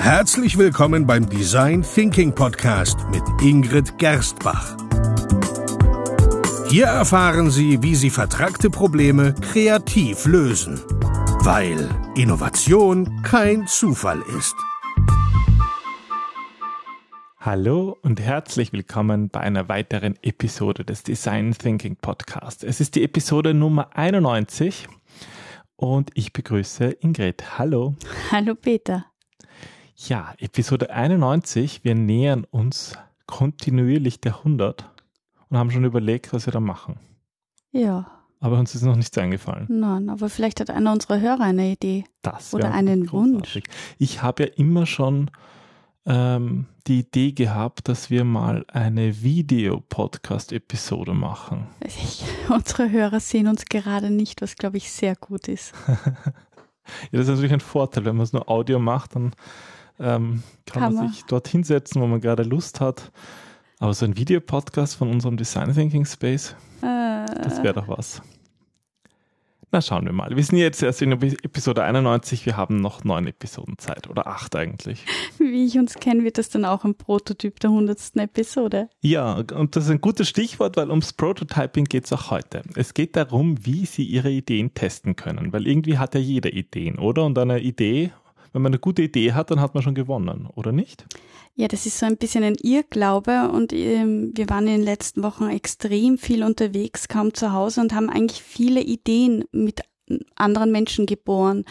Herzlich 0.00 0.56
willkommen 0.56 1.06
beim 1.06 1.28
Design 1.28 1.82
Thinking 1.82 2.34
Podcast 2.34 2.98
mit 3.10 3.22
Ingrid 3.42 3.98
Gerstbach. 3.98 4.74
Hier 6.70 6.86
erfahren 6.86 7.50
Sie, 7.50 7.82
wie 7.82 7.94
Sie 7.94 8.08
vertragte 8.08 8.70
Probleme 8.70 9.34
kreativ 9.34 10.24
lösen, 10.24 10.80
weil 11.42 11.86
Innovation 12.16 13.22
kein 13.22 13.66
Zufall 13.66 14.22
ist. 14.38 14.56
Hallo 17.38 17.98
und 18.00 18.20
herzlich 18.20 18.72
willkommen 18.72 19.28
bei 19.28 19.40
einer 19.40 19.68
weiteren 19.68 20.16
Episode 20.22 20.82
des 20.82 21.02
Design 21.02 21.52
Thinking 21.52 21.96
Podcast. 21.96 22.64
Es 22.64 22.80
ist 22.80 22.94
die 22.94 23.04
Episode 23.04 23.52
Nummer 23.52 23.94
91 23.94 24.88
und 25.76 26.10
ich 26.14 26.32
begrüße 26.32 26.86
Ingrid. 27.00 27.58
Hallo. 27.58 27.94
Hallo 28.32 28.54
Peter. 28.54 29.09
Ja, 30.08 30.32
Episode 30.38 30.88
91. 30.90 31.84
Wir 31.84 31.94
nähern 31.94 32.44
uns 32.50 32.96
kontinuierlich 33.26 34.18
der 34.18 34.38
100 34.38 34.88
und 35.50 35.58
haben 35.58 35.70
schon 35.70 35.84
überlegt, 35.84 36.32
was 36.32 36.46
wir 36.46 36.54
da 36.54 36.60
machen. 36.60 36.98
Ja. 37.70 38.10
Aber 38.40 38.58
uns 38.58 38.74
ist 38.74 38.82
noch 38.82 38.96
nichts 38.96 39.18
eingefallen. 39.18 39.66
Nein, 39.68 40.08
aber 40.08 40.30
vielleicht 40.30 40.60
hat 40.60 40.70
einer 40.70 40.92
unserer 40.92 41.20
Hörer 41.20 41.42
eine 41.42 41.72
Idee. 41.72 42.04
Das 42.22 42.54
Oder 42.54 42.72
einen 42.72 43.04
großartig. 43.04 43.56
Wunsch. 43.56 43.68
Ich 43.98 44.22
habe 44.22 44.44
ja 44.44 44.48
immer 44.56 44.86
schon 44.86 45.30
ähm, 46.06 46.64
die 46.86 47.00
Idee 47.00 47.32
gehabt, 47.32 47.86
dass 47.86 48.08
wir 48.08 48.24
mal 48.24 48.64
eine 48.68 49.22
Video-Podcast-Episode 49.22 51.12
machen. 51.12 51.66
Ich, 51.84 52.24
unsere 52.48 52.90
Hörer 52.90 53.20
sehen 53.20 53.48
uns 53.48 53.66
gerade 53.66 54.08
nicht, 54.08 54.40
was 54.40 54.56
glaube 54.56 54.78
ich 54.78 54.90
sehr 54.90 55.14
gut 55.14 55.46
ist. 55.46 55.74
ja, 55.86 55.94
das 57.12 57.20
ist 57.22 57.28
natürlich 57.28 57.52
ein 57.52 57.60
Vorteil, 57.60 58.06
wenn 58.06 58.16
man 58.16 58.24
es 58.24 58.32
nur 58.32 58.48
Audio 58.48 58.78
macht, 58.78 59.14
dann 59.14 59.32
ähm, 60.00 60.42
kann, 60.66 60.82
kann, 60.82 60.94
man 60.94 61.08
sich 61.08 61.24
dort 61.24 61.48
hinsetzen, 61.48 62.00
wo 62.00 62.06
man 62.06 62.20
gerade 62.20 62.42
Lust 62.42 62.80
hat. 62.80 63.10
Aber 63.78 63.94
so 63.94 64.04
ein 64.04 64.16
Videopodcast 64.16 64.96
von 64.96 65.10
unserem 65.10 65.36
Design 65.36 65.72
Thinking 65.72 66.04
Space, 66.04 66.54
äh, 66.82 67.24
das 67.42 67.62
wäre 67.62 67.74
doch 67.74 67.88
was. 67.88 68.22
Na, 69.72 69.80
schauen 69.80 70.04
wir 70.04 70.12
mal. 70.12 70.34
Wir 70.34 70.42
sind 70.42 70.58
jetzt 70.58 70.82
erst 70.82 71.00
in 71.00 71.12
Episode 71.12 71.84
91. 71.84 72.44
Wir 72.44 72.56
haben 72.56 72.80
noch 72.80 73.04
neun 73.04 73.28
Episoden 73.28 73.78
Zeit 73.78 74.10
oder 74.10 74.26
acht 74.26 74.56
eigentlich. 74.56 75.04
Wie 75.38 75.64
ich 75.64 75.78
uns 75.78 75.94
kenne, 75.94 76.24
wird 76.24 76.38
das 76.38 76.48
dann 76.48 76.64
auch 76.64 76.84
ein 76.84 76.96
Prototyp 76.96 77.60
der 77.60 77.70
hundertsten 77.70 78.20
Episode. 78.20 78.88
Ja, 79.00 79.34
und 79.54 79.76
das 79.76 79.84
ist 79.84 79.90
ein 79.90 80.00
gutes 80.00 80.28
Stichwort, 80.28 80.76
weil 80.76 80.90
ums 80.90 81.12
Prototyping 81.12 81.84
geht 81.84 82.06
es 82.06 82.12
auch 82.12 82.32
heute. 82.32 82.62
Es 82.74 82.94
geht 82.94 83.14
darum, 83.14 83.64
wie 83.64 83.86
Sie 83.86 84.02
Ihre 84.02 84.30
Ideen 84.30 84.74
testen 84.74 85.14
können, 85.14 85.52
weil 85.52 85.68
irgendwie 85.68 85.98
hat 85.98 86.16
ja 86.16 86.20
jeder 86.20 86.52
Ideen, 86.52 86.98
oder? 86.98 87.24
Und 87.24 87.38
eine 87.38 87.60
Idee, 87.60 88.10
wenn 88.52 88.62
man 88.62 88.72
eine 88.72 88.80
gute 88.80 89.02
Idee 89.02 89.32
hat, 89.32 89.50
dann 89.50 89.60
hat 89.60 89.74
man 89.74 89.82
schon 89.82 89.94
gewonnen, 89.94 90.48
oder 90.54 90.72
nicht? 90.72 91.06
Ja, 91.54 91.68
das 91.68 91.86
ist 91.86 91.98
so 91.98 92.06
ein 92.06 92.16
bisschen 92.16 92.44
ein 92.44 92.56
Irrglaube 92.62 93.50
und 93.50 93.72
ähm, 93.72 94.32
wir 94.34 94.48
waren 94.48 94.66
in 94.66 94.78
den 94.78 94.82
letzten 94.82 95.22
Wochen 95.22 95.48
extrem 95.48 96.16
viel 96.16 96.42
unterwegs, 96.42 97.08
kaum 97.08 97.34
zu 97.34 97.52
Hause 97.52 97.80
und 97.80 97.92
haben 97.94 98.08
eigentlich 98.08 98.42
viele 98.42 98.80
Ideen 98.80 99.44
mit 99.52 99.82
anderen 100.36 100.72
Menschen 100.72 101.06
geboren. 101.06 101.64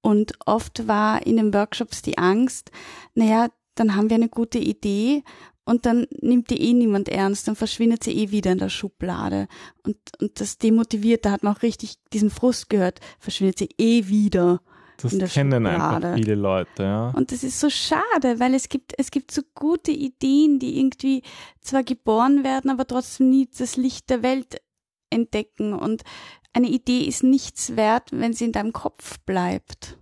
Und 0.00 0.32
oft 0.46 0.86
war 0.86 1.26
in 1.26 1.36
den 1.36 1.52
Workshops 1.52 2.02
die 2.02 2.18
Angst, 2.18 2.70
naja, 3.14 3.48
dann 3.74 3.94
haben 3.94 4.10
wir 4.10 4.16
eine 4.16 4.28
gute 4.28 4.58
Idee 4.58 5.22
und 5.64 5.84
dann 5.84 6.06
nimmt 6.20 6.50
die 6.50 6.62
eh 6.62 6.72
niemand 6.72 7.08
ernst, 7.08 7.46
dann 7.46 7.54
verschwindet 7.56 8.02
sie 8.02 8.12
eh 8.12 8.30
wieder 8.30 8.52
in 8.52 8.58
der 8.58 8.70
Schublade. 8.70 9.48
Und, 9.84 9.98
und 10.20 10.40
das 10.40 10.58
demotiviert, 10.58 11.24
da 11.24 11.32
hat 11.32 11.42
man 11.42 11.54
auch 11.54 11.62
richtig 11.62 11.96
diesen 12.12 12.30
Frust 12.30 12.70
gehört, 12.70 13.00
verschwindet 13.18 13.58
sie 13.58 13.68
eh 13.78 14.08
wieder. 14.08 14.62
Das 15.00 15.16
kennen 15.32 15.64
Schublade. 15.64 16.06
einfach 16.08 16.14
viele 16.16 16.34
Leute, 16.34 16.82
ja. 16.82 17.10
Und 17.10 17.30
das 17.30 17.44
ist 17.44 17.60
so 17.60 17.70
schade, 17.70 18.40
weil 18.40 18.52
es 18.54 18.68
gibt, 18.68 18.94
es 18.98 19.10
gibt 19.10 19.30
so 19.30 19.42
gute 19.54 19.92
Ideen, 19.92 20.58
die 20.58 20.78
irgendwie 20.78 21.22
zwar 21.60 21.84
geboren 21.84 22.42
werden, 22.42 22.70
aber 22.70 22.86
trotzdem 22.86 23.30
nie 23.30 23.48
das 23.56 23.76
Licht 23.76 24.10
der 24.10 24.22
Welt 24.22 24.60
entdecken. 25.10 25.72
Und 25.72 26.02
eine 26.52 26.68
Idee 26.68 27.02
ist 27.02 27.22
nichts 27.22 27.76
wert, 27.76 28.10
wenn 28.10 28.32
sie 28.32 28.46
in 28.46 28.52
deinem 28.52 28.72
Kopf 28.72 29.18
bleibt. 29.20 29.96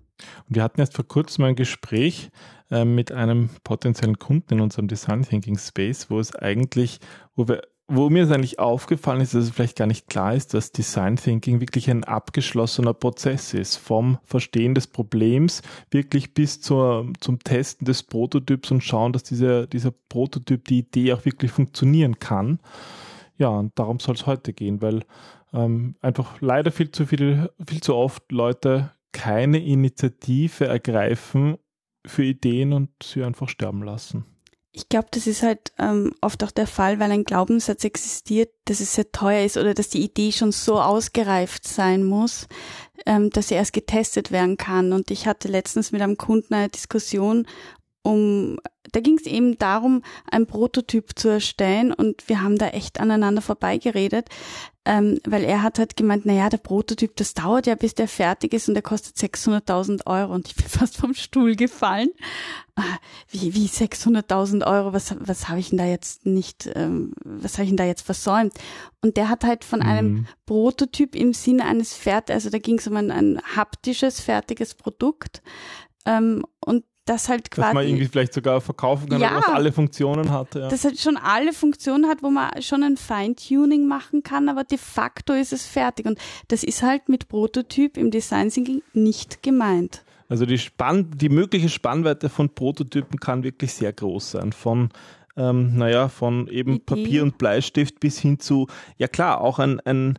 Und 0.49 0.57
wir 0.57 0.63
hatten 0.63 0.81
erst 0.81 0.95
vor 0.95 1.07
kurzem 1.07 1.45
ein 1.45 1.57
Gespräch 1.57 2.31
äh, 2.71 2.87
mit 2.87 3.13
einem 3.13 3.51
potenziellen 3.65 4.19
Kunden 4.19 4.55
in 4.55 4.61
unserem 4.61 4.89
Design 4.89 5.23
Thinking 5.23 5.59
Space, 5.59 6.09
wo 6.09 6.19
es 6.19 6.35
eigentlich, 6.35 7.01
wo 7.35 7.47
wir 7.49 7.63
wo 7.89 8.11
mir 8.11 8.25
es 8.25 8.33
eigentlich 8.33 8.59
aufgefallen 8.59 9.21
ist, 9.21 9.35
dass 9.35 9.45
es 9.45 9.51
vielleicht 9.51 9.77
gar 9.77 9.87
nicht 9.87 10.09
klar 10.09 10.35
ist, 10.35 10.55
dass 10.55 10.73
Design 10.73 11.17
Thinking 11.17 11.61
wirklich 11.61 11.89
ein 11.89 12.03
abgeschlossener 12.03 12.95
Prozess 12.95 13.55
ist. 13.55 13.77
Vom 13.77 14.19
Verstehen 14.25 14.75
des 14.75 14.89
Problems 14.89 15.63
wirklich 15.91 16.35
bis 16.35 16.61
zur, 16.61 17.13
zum 17.21 17.39
Testen 17.39 17.85
des 17.85 18.03
Prototyps 18.03 18.73
und 18.73 18.83
schauen, 18.83 19.13
dass 19.13 19.23
dieser, 19.23 19.69
dieser 19.69 19.93
Prototyp, 19.93 20.65
die 20.65 20.81
Idee 20.81 21.13
auch 21.13 21.25
wirklich 21.25 21.53
funktionieren 21.53 22.19
kann. 22.19 22.59
Ja, 23.39 23.49
und 23.49 23.79
darum 23.79 24.01
soll 24.01 24.17
es 24.17 24.27
heute 24.27 24.53
gehen, 24.53 24.83
weil 24.83 25.05
ähm, 25.53 25.95
einfach 26.01 26.41
leider 26.41 26.73
viel 26.73 26.91
zu 26.91 27.07
viel, 27.07 27.51
viel 27.65 27.81
zu 27.81 27.95
oft 27.95 28.33
Leute 28.33 28.91
keine 29.13 29.65
Initiative 29.65 30.67
ergreifen 30.67 31.57
für 32.05 32.25
Ideen 32.25 32.73
und 32.73 32.91
sie 33.03 33.23
einfach 33.23 33.49
sterben 33.49 33.83
lassen. 33.83 34.25
Ich 34.77 34.91
glaube, 34.91 35.09
das 35.11 35.27
ist 35.27 35.43
halt 35.43 35.73
ähm, 35.79 36.13
oft 36.21 36.45
auch 36.45 36.51
der 36.51 36.67
Fall, 36.67 37.01
weil 37.01 37.11
ein 37.11 37.25
Glaubenssatz 37.25 37.83
existiert, 37.83 38.51
dass 38.67 38.81
es 38.81 38.95
sehr 38.95 39.11
teuer 39.11 39.43
ist 39.43 39.57
oder 39.57 39.73
dass 39.73 39.89
die 39.89 40.05
Idee 40.05 40.33
schon 40.33 40.53
so 40.53 40.79
ausgereift 40.79 41.67
sein 41.67 42.05
muss, 42.05 42.47
ähm, 43.07 43.31
dass 43.31 43.49
sie 43.49 43.55
erst 43.55 43.73
getestet 43.73 44.33
werden 44.33 44.59
kann. 44.59 44.93
Und 44.93 45.11
ich 45.11 45.27
hatte 45.27 45.49
letztens 45.49 45.93
mit 45.93 46.03
einem 46.03 46.19
Kunden 46.19 46.53
eine 46.53 46.69
Diskussion 46.69 47.47
um, 48.03 48.59
da 48.93 49.01
ging 49.01 49.17
es 49.17 49.27
eben 49.27 49.59
darum, 49.59 50.03
ein 50.31 50.47
Prototyp 50.47 51.19
zu 51.19 51.29
erstellen 51.29 51.93
und 51.93 52.29
wir 52.29 52.43
haben 52.43 52.57
da 52.57 52.69
echt 52.69 53.01
aneinander 53.01 53.43
vorbeigeredet, 53.43 54.29
ähm, 54.87 55.19
weil 55.27 55.43
er 55.43 55.63
hat 55.63 55.81
halt 55.81 55.97
gemeint, 55.97 56.23
na 56.27 56.33
ja, 56.33 56.49
der 56.49 56.59
Prototyp, 56.59 57.17
das 57.17 57.35
dauert 57.35 57.67
ja, 57.67 57.75
bis 57.75 57.95
der 57.95 58.07
fertig 58.07 58.55
ist 58.55 58.69
und 58.69 58.75
der 58.75 58.85
kostet 58.85 59.17
600.000 59.17 60.07
Euro 60.07 60.33
und 60.33 60.47
ich 60.47 60.55
bin 60.55 60.65
fast 60.69 60.97
vom 60.97 61.13
Stuhl 61.13 61.57
gefallen. 61.57 62.11
Ah, 62.77 62.99
wie, 63.29 63.55
wie 63.55 63.67
600.000 63.67 64.65
Euro, 64.65 64.93
was, 64.93 65.17
was 65.19 65.49
habe 65.49 65.59
ich 65.59 65.71
denn 65.71 65.79
da 65.79 65.87
jetzt 65.87 66.25
nicht, 66.25 66.71
ähm, 66.75 67.15
was 67.25 67.55
habe 67.55 67.65
ich 67.65 67.71
denn 67.71 67.77
da 67.77 67.85
jetzt 67.85 68.07
versäumt? 68.07 68.53
Und 69.03 69.17
der 69.17 69.29
hat 69.29 69.45
halt 69.45 69.65
von 69.65 69.81
mhm. 69.81 69.87
einem 69.87 70.27
Prototyp 70.47 71.17
im 71.17 71.33
Sinne 71.33 71.65
eines 71.65 71.95
Fert, 71.95 72.31
also 72.31 72.49
da 72.49 72.59
ging 72.59 72.79
es 72.79 72.87
um 72.87 72.97
ein, 72.97 73.11
ein 73.11 73.41
haptisches, 73.57 74.21
fertiges 74.21 74.75
Produkt, 74.75 75.43
ähm, 76.05 76.45
und 76.65 76.85
das 77.07 77.29
halt 77.29 77.51
quasi. 77.51 77.69
Dass 77.69 77.75
man 77.75 77.87
irgendwie 77.87 78.07
vielleicht 78.07 78.35
sogar 78.35 78.61
verkaufen 78.61 79.09
kann, 79.09 79.21
ja, 79.21 79.37
was 79.37 79.47
alle 79.47 79.73
Funktionen 79.73 80.31
hat. 80.31 80.55
Ja. 80.55 80.69
Das 80.69 80.85
halt 80.85 80.99
schon 80.99 81.17
alle 81.17 81.53
Funktionen 81.53 82.07
hat, 82.07 82.23
wo 82.23 82.31
man 82.31 82.61
schon 82.61 82.83
ein 82.83 82.97
Feintuning 82.97 83.87
machen 83.87 84.23
kann, 84.23 84.49
aber 84.49 84.65
de 84.65 84.77
facto 84.77 85.33
ist 85.33 85.53
es 85.53 85.65
fertig. 85.65 86.07
Und 86.07 86.19
das 86.49 86.63
ist 86.63 86.83
halt 86.83 87.09
mit 87.09 87.29
Prototyp 87.29 87.97
im 87.97 88.11
Design 88.11 88.51
Thinking 88.51 88.83
nicht 88.93 89.43
gemeint. 89.43 90.03
Also 90.29 90.45
die, 90.45 90.59
Spann 90.59 91.11
die 91.15 91.29
mögliche 91.29 91.69
Spannweite 91.69 92.29
von 92.29 92.51
Prototypen 92.51 93.21
kann 93.21 93.45
wirklich 93.45 93.73
sehr 93.73 93.93
groß 93.93 94.33
sein. 94.33 94.53
Von 94.53 94.91
ähm, 95.37 95.77
naja, 95.77 96.09
von 96.09 96.49
eben 96.49 96.77
Idee. 96.77 96.83
Papier 96.85 97.23
und 97.23 97.39
Bleistift 97.39 98.01
bis 98.01 98.19
hin 98.19 98.41
zu, 98.41 98.67
ja 98.97 99.07
klar, 99.07 99.41
auch 99.41 99.59
ein, 99.59 99.81
ein 99.81 100.19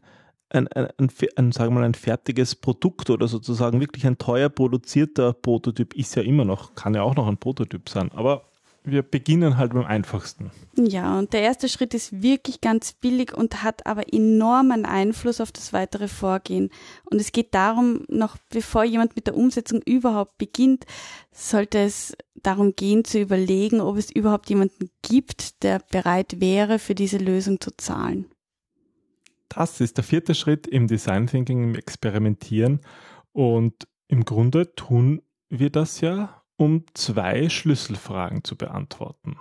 ein, 0.50 0.68
ein, 0.69 0.88
ein, 0.97 1.09
ein, 1.35 1.52
sagen 1.52 1.74
wir 1.74 1.80
mal, 1.80 1.85
ein 1.85 1.94
fertiges 1.94 2.56
Produkt 2.56 3.09
oder 3.09 3.28
sozusagen 3.28 3.80
wirklich 3.80 4.06
ein 4.08 4.18
teuer 4.18 4.50
produzierter 4.50 5.34
Prototyp 5.34 5.94
ist 5.94 6.16
ja 6.16 6.24
immer 6.24 6.46
noch, 6.46 6.75
kann 6.75 6.96
ja 6.96 7.03
auch 7.03 7.16
noch 7.16 7.28
ein 7.28 7.38
Prototyp 7.38 7.90
sein, 7.90 8.12
aber 8.13 8.44
wir 8.88 9.03
beginnen 9.03 9.57
halt 9.57 9.74
beim 9.74 9.86
einfachsten. 9.86 10.52
Ja, 10.78 11.19
und 11.19 11.34
der 11.34 11.41
erste 11.41 11.68
Schritt 11.68 11.94
ist 11.94 12.22
wirklich 12.22 12.62
ganz 12.62 12.94
billig 12.94 13.36
und 13.36 13.62
hat 13.63 13.86
aber 13.86 14.13
enormen 14.13 14.86
Einfluss 14.86 15.41
auf 15.41 15.52
das 15.52 15.74
weitere 15.74 16.07
Vorgehen. 16.07 16.69
Und 17.03 17.19
es 17.19 17.34
geht 17.34 17.53
darum, 17.53 18.06
noch 18.07 18.38
bevor 18.50 18.86
jemand 18.86 19.16
mit 19.16 19.28
der 19.28 19.36
Umsetzung 19.36 19.81
überhaupt 19.81 20.38
beginnt, 20.38 20.86
sollte 21.31 21.80
es 21.80 22.16
darum 22.36 22.75
gehen 22.75 23.04
zu 23.04 23.19
überlegen, 23.19 23.81
ob 23.81 23.98
es 23.98 24.10
überhaupt 24.10 24.50
jemanden 24.50 24.89
gibt, 25.01 25.63
der 25.63 25.80
bereit 25.92 26.39
wäre, 26.39 26.80
für 26.80 26.95
diese 26.95 27.18
Lösung 27.18 27.60
zu 27.60 27.72
zahlen. 27.75 28.25
Das 29.50 29.80
ist 29.80 29.98
der 29.98 30.04
vierte 30.04 30.36
Schritt 30.36 30.68
im 30.68 30.88
Design 30.88 31.28
Thinking, 31.28 31.64
im 31.64 31.76
Experimentieren. 31.76 32.82
Und 33.32 33.88
im 34.08 34.26
Grunde 34.26 34.74
tun 34.76 35.22
wir 35.50 35.70
das 35.70 36.02
ja, 36.02 36.42
um 36.58 36.86
zwei 36.94 37.50
Schlüsselfragen 37.50 38.44
zu 38.44 38.56
beantworten. 38.56 39.38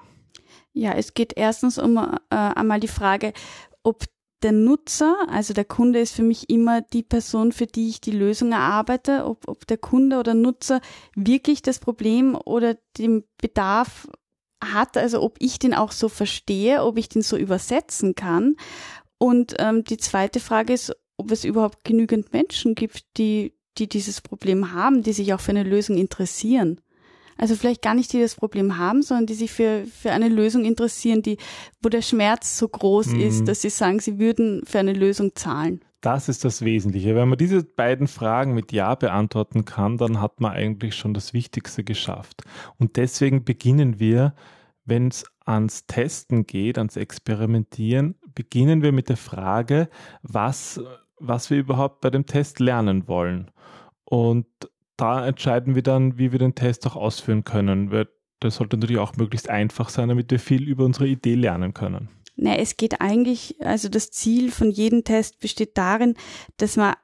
Ja, 0.73 0.93
es 0.93 1.15
geht 1.15 1.33
erstens 1.37 1.79
um 1.79 1.97
äh, 1.97 2.11
einmal 2.31 2.81
die 2.81 2.89
Frage, 2.89 3.33
ob 3.83 4.05
der 4.43 4.53
Nutzer, 4.53 5.17
also 5.29 5.55
der 5.55 5.65
Kunde 5.65 6.01
ist 6.01 6.15
für 6.15 6.23
mich 6.23 6.51
immer 6.51 6.83
die 6.83 7.03
Person, 7.03 7.53
für 7.53 7.67
die 7.67 7.89
ich 7.89 8.01
die 8.01 8.11
Lösung 8.11 8.53
erarbeite, 8.53 9.25
ob, 9.25 9.49
ob 9.49 9.67
der 9.67 9.79
Kunde 9.79 10.19
oder 10.19 10.35
Nutzer 10.35 10.81
wirklich 11.15 11.63
das 11.63 11.79
Problem 11.79 12.35
oder 12.35 12.77
den 12.99 13.25
Bedarf 13.41 14.07
hat, 14.63 14.97
also 14.97 15.23
ob 15.23 15.37
ich 15.41 15.59
den 15.59 15.75
auch 15.75 15.93
so 15.93 16.09
verstehe, 16.09 16.85
ob 16.85 16.99
ich 16.99 17.09
den 17.09 17.23
so 17.23 17.37
übersetzen 17.37 18.15
kann 18.15 18.57
und 19.19 19.55
ähm, 19.59 19.85
die 19.85 19.97
zweite 19.97 20.41
Frage 20.41 20.73
ist, 20.73 20.95
ob 21.17 21.31
es 21.31 21.45
überhaupt 21.45 21.85
genügend 21.85 22.33
Menschen 22.33 22.75
gibt, 22.75 23.05
die, 23.17 23.55
die 23.79 23.89
dieses 23.89 24.21
Problem 24.21 24.73
haben, 24.73 25.03
die 25.03 25.13
sich 25.13 25.33
auch 25.33 25.41
für 25.41 25.53
eine 25.53 25.63
Lösung 25.63 25.97
interessieren. 25.97 26.81
Also 27.39 27.55
vielleicht 27.55 27.83
gar 27.83 27.95
nicht, 27.95 28.13
die 28.13 28.21
das 28.21 28.35
Problem 28.35 28.79
haben, 28.79 29.03
sondern 29.03 29.27
die 29.27 29.35
sich 29.35 29.53
für, 29.53 29.85
für 29.85 30.11
eine 30.13 30.29
Lösung 30.29 30.65
interessieren, 30.65 31.23
die, 31.23 31.37
wo 31.83 31.89
der 31.89 32.03
Schmerz 32.03 32.59
so 32.59 32.69
groß 32.69 33.09
mhm. 33.09 33.21
ist, 33.21 33.49
dass 33.49 33.63
sie 33.63 33.71
sagen, 33.71 34.01
sie 34.01 34.19
würden 34.19 34.63
für 34.65 34.79
eine 34.79 34.95
Lösung 34.95 35.35
zahlen. 35.35 35.81
Das 36.01 36.29
ist 36.29 36.45
das 36.45 36.63
Wesentliche. 36.63 37.15
Wenn 37.15 37.29
man 37.29 37.39
diese 37.39 37.65
beiden 37.65 38.07
Fragen 38.07 38.55
mit 38.55 38.73
Ja 38.73 38.95
beantworten 38.95 39.65
kann, 39.65 39.99
dann 39.99 40.21
hat 40.21 40.41
man 40.41 40.53
eigentlich 40.53 40.95
schon 40.95 41.15
das 41.15 41.33
Wichtigste 41.33 41.85
geschafft. 41.85 42.43
Und 42.79 42.97
deswegen 42.97 43.45
beginnen 43.45 43.99
wir, 43.99 44.35
wenn 44.85 45.09
es 45.09 45.25
ans 45.45 45.87
Testen 45.87 46.47
geht, 46.47 46.79
ans 46.79 46.97
Experimentieren, 46.97 48.15
beginnen 48.37 48.83
wir 48.83 48.93
mit 48.93 49.09
der 49.09 49.17
Frage, 49.17 49.89
was, 50.23 50.81
was 51.19 51.51
wir 51.51 51.59
überhaupt 51.59 52.01
bei 52.01 52.11
dem 52.11 52.27
Test 52.27 52.61
lernen 52.61 53.09
wollen. 53.09 53.51
Und 54.05 54.47
da 54.97 55.27
entscheiden 55.27 55.75
wir 55.75 55.83
dann, 55.83 56.19
wie 56.19 56.31
wir 56.31 56.39
den 56.39 56.55
Test 56.55 56.87
auch 56.87 56.95
ausführen 56.95 57.43
können. 57.43 57.91
Das 58.39 58.57
sollte 58.57 58.77
natürlich 58.77 58.99
auch 59.01 59.17
möglichst 59.17 59.51
einfach 59.51 59.89
sein, 59.89 60.09
damit 60.09 60.31
wir 60.31 60.39
viel 60.39 60.63
über 60.69 60.85
unsere 60.85 61.09
Idee 61.09 61.35
lernen 61.35 61.75
können. 61.75 62.09
Na, 62.37 62.55
es 62.57 62.77
geht 62.77 63.01
eigentlich, 63.01 63.57
also 63.61 63.89
das 63.89 64.11
Ziel 64.11 64.53
von 64.53 64.71
jedem 64.71 65.03
Test 65.05 65.41
besteht 65.41 65.77
darin, 65.77 66.15
dass 66.59 66.77
man 66.77 66.95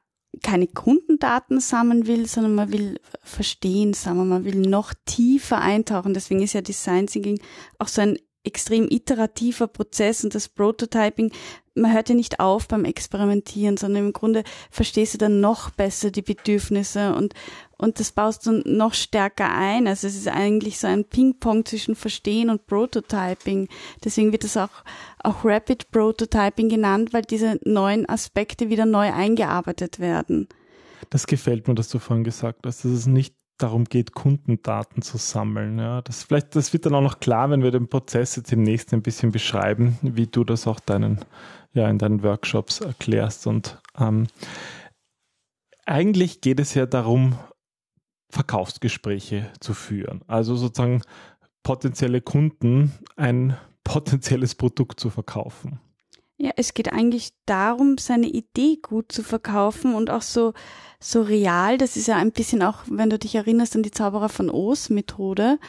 keine 0.42 0.66
Kundendaten 0.66 1.60
sammeln 1.60 2.06
will, 2.06 2.26
sondern 2.26 2.54
man 2.54 2.72
will 2.72 3.00
verstehen, 3.22 3.92
sagen 3.92 4.18
wir, 4.18 4.24
man 4.24 4.44
will 4.44 4.56
noch 4.56 4.94
tiefer 5.04 5.60
eintauchen. 5.60 6.14
Deswegen 6.14 6.42
ist 6.42 6.52
ja 6.52 6.60
Design 6.60 7.06
Thinking 7.06 7.40
auch 7.78 7.88
so 7.88 8.02
ein 8.02 8.18
extrem 8.44 8.88
iterativer 8.90 9.66
Prozess 9.66 10.24
und 10.24 10.34
das 10.34 10.48
Prototyping, 10.48 11.32
man 11.74 11.92
hört 11.92 12.08
ja 12.08 12.14
nicht 12.14 12.40
auf 12.40 12.68
beim 12.68 12.84
Experimentieren, 12.84 13.76
sondern 13.76 14.06
im 14.06 14.12
Grunde 14.12 14.44
verstehst 14.70 15.14
du 15.14 15.18
dann 15.18 15.40
noch 15.40 15.70
besser 15.70 16.10
die 16.10 16.22
Bedürfnisse 16.22 17.14
und, 17.14 17.34
und 17.78 17.98
das 17.98 18.12
baust 18.12 18.46
du 18.46 18.62
noch 18.64 18.94
stärker 18.94 19.50
ein. 19.50 19.86
Also 19.86 20.06
es 20.06 20.16
ist 20.16 20.28
eigentlich 20.28 20.78
so 20.78 20.86
ein 20.86 21.04
Ping-Pong 21.04 21.64
zwischen 21.64 21.94
Verstehen 21.94 22.50
und 22.50 22.66
Prototyping. 22.66 23.68
Deswegen 24.04 24.32
wird 24.32 24.44
es 24.44 24.56
auch, 24.56 24.70
auch 25.22 25.44
Rapid 25.44 25.90
Prototyping 25.90 26.68
genannt, 26.68 27.12
weil 27.12 27.22
diese 27.22 27.58
neuen 27.64 28.08
Aspekte 28.08 28.68
wieder 28.68 28.84
neu 28.84 29.12
eingearbeitet 29.12 29.98
werden. 29.98 30.48
Das 31.10 31.26
gefällt 31.26 31.68
mir, 31.68 31.74
dass 31.74 31.88
du 31.88 31.98
vorhin 31.98 32.24
gesagt 32.24 32.66
hast, 32.66 32.84
dass 32.84 32.92
es 32.92 33.06
nicht 33.06 33.34
darum 33.62 33.84
geht, 33.84 34.12
Kundendaten 34.12 35.02
zu 35.02 35.18
sammeln. 35.18 35.78
Ja, 35.78 36.02
das 36.02 36.24
vielleicht, 36.24 36.56
das 36.56 36.72
wird 36.72 36.86
dann 36.86 36.94
auch 36.94 37.02
noch 37.02 37.20
klar, 37.20 37.50
wenn 37.50 37.62
wir 37.62 37.70
den 37.70 37.88
Prozess 37.88 38.36
jetzt 38.36 38.52
im 38.52 38.62
nächsten 38.62 38.96
ein 38.96 39.02
bisschen 39.02 39.32
beschreiben, 39.32 39.98
wie 40.02 40.26
du 40.26 40.44
das 40.44 40.66
auch 40.66 40.80
deinen, 40.80 41.20
ja, 41.72 41.88
in 41.88 41.98
deinen 41.98 42.22
Workshops 42.22 42.80
erklärst. 42.80 43.46
Und 43.46 43.80
ähm, 43.98 44.26
eigentlich 45.86 46.40
geht 46.40 46.60
es 46.60 46.74
ja 46.74 46.86
darum, 46.86 47.38
Verkaufsgespräche 48.30 49.50
zu 49.60 49.74
führen. 49.74 50.22
Also 50.26 50.56
sozusagen 50.56 51.02
potenzielle 51.62 52.20
Kunden 52.20 52.92
ein 53.16 53.56
potenzielles 53.84 54.54
Produkt 54.54 55.00
zu 55.00 55.10
verkaufen. 55.10 55.80
Ja, 56.42 56.50
es 56.56 56.74
geht 56.74 56.92
eigentlich 56.92 57.34
darum, 57.46 57.98
seine 57.98 58.26
Idee 58.26 58.76
gut 58.82 59.12
zu 59.12 59.22
verkaufen 59.22 59.94
und 59.94 60.10
auch 60.10 60.22
so, 60.22 60.54
so 60.98 61.22
real. 61.22 61.78
Das 61.78 61.96
ist 61.96 62.08
ja 62.08 62.16
ein 62.16 62.32
bisschen 62.32 62.64
auch, 62.64 62.78
wenn 62.88 63.10
du 63.10 63.16
dich 63.16 63.36
erinnerst 63.36 63.76
an 63.76 63.84
die 63.84 63.92
Zauberer 63.92 64.28
von 64.28 64.50
Oz 64.50 64.90
Methode, 64.90 65.60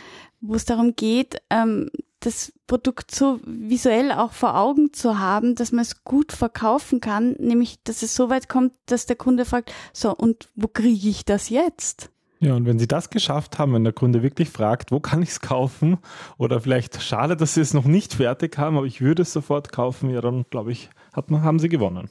wo 0.41 0.55
es 0.55 0.65
darum 0.65 0.95
geht, 0.95 1.39
ähm, 1.51 1.91
das 2.21 2.53
Produkt 2.65 3.13
so 3.13 3.39
visuell 3.45 4.11
auch 4.11 4.31
vor 4.31 4.57
Augen 4.57 4.93
zu 4.93 5.19
haben, 5.19 5.53
dass 5.53 5.73
man 5.73 5.83
es 5.83 6.03
gut 6.05 6.31
verkaufen 6.31 7.01
kann, 7.01 7.33
nämlich, 7.33 7.77
dass 7.83 8.01
es 8.01 8.15
so 8.15 8.31
weit 8.31 8.49
kommt, 8.49 8.73
dass 8.87 9.05
der 9.05 9.15
Kunde 9.15 9.45
fragt, 9.45 9.71
so, 9.93 10.11
und 10.15 10.49
wo 10.55 10.67
kriege 10.67 11.07
ich 11.07 11.23
das 11.23 11.49
jetzt? 11.49 12.09
Ja, 12.43 12.55
und 12.55 12.65
wenn 12.65 12.77
Sie 12.77 12.87
das 12.87 13.09
geschafft 13.09 13.57
haben, 13.57 13.73
wenn 13.73 13.85
der 13.85 13.93
Kunde 13.93 14.21
wirklich 14.21 14.49
fragt, 14.49 14.91
wo 14.91 14.99
kann 14.99 15.21
ich 15.21 15.29
es 15.29 15.39
kaufen? 15.39 15.97
Oder 16.37 16.59
vielleicht 16.59 17.01
schade, 17.01 17.37
dass 17.37 17.53
Sie 17.53 17.61
es 17.61 17.73
noch 17.73 17.85
nicht 17.85 18.15
fertig 18.15 18.57
haben, 18.57 18.75
aber 18.75 18.85
ich 18.85 18.99
würde 18.99 19.21
es 19.21 19.31
sofort 19.31 19.71
kaufen, 19.71 20.09
ja, 20.09 20.19
dann 20.19 20.43
glaube 20.49 20.73
ich, 20.73 20.89
hat 21.13 21.31
man, 21.31 21.43
haben 21.43 21.59
Sie 21.59 21.69
gewonnen. 21.69 22.09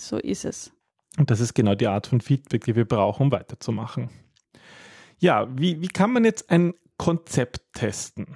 So 0.00 0.16
ist 0.16 0.44
es. 0.44 0.70
Und 1.18 1.30
das 1.32 1.40
ist 1.40 1.54
genau 1.54 1.74
die 1.74 1.88
Art 1.88 2.06
von 2.06 2.20
Feedback, 2.20 2.64
die 2.64 2.76
wir 2.76 2.84
brauchen, 2.84 3.24
um 3.24 3.32
weiterzumachen. 3.32 4.10
Ja, 5.18 5.48
wie, 5.58 5.80
wie 5.80 5.88
kann 5.88 6.12
man 6.12 6.24
jetzt 6.24 6.48
ein 6.48 6.74
Konzept 6.96 7.62
testen? 7.74 8.28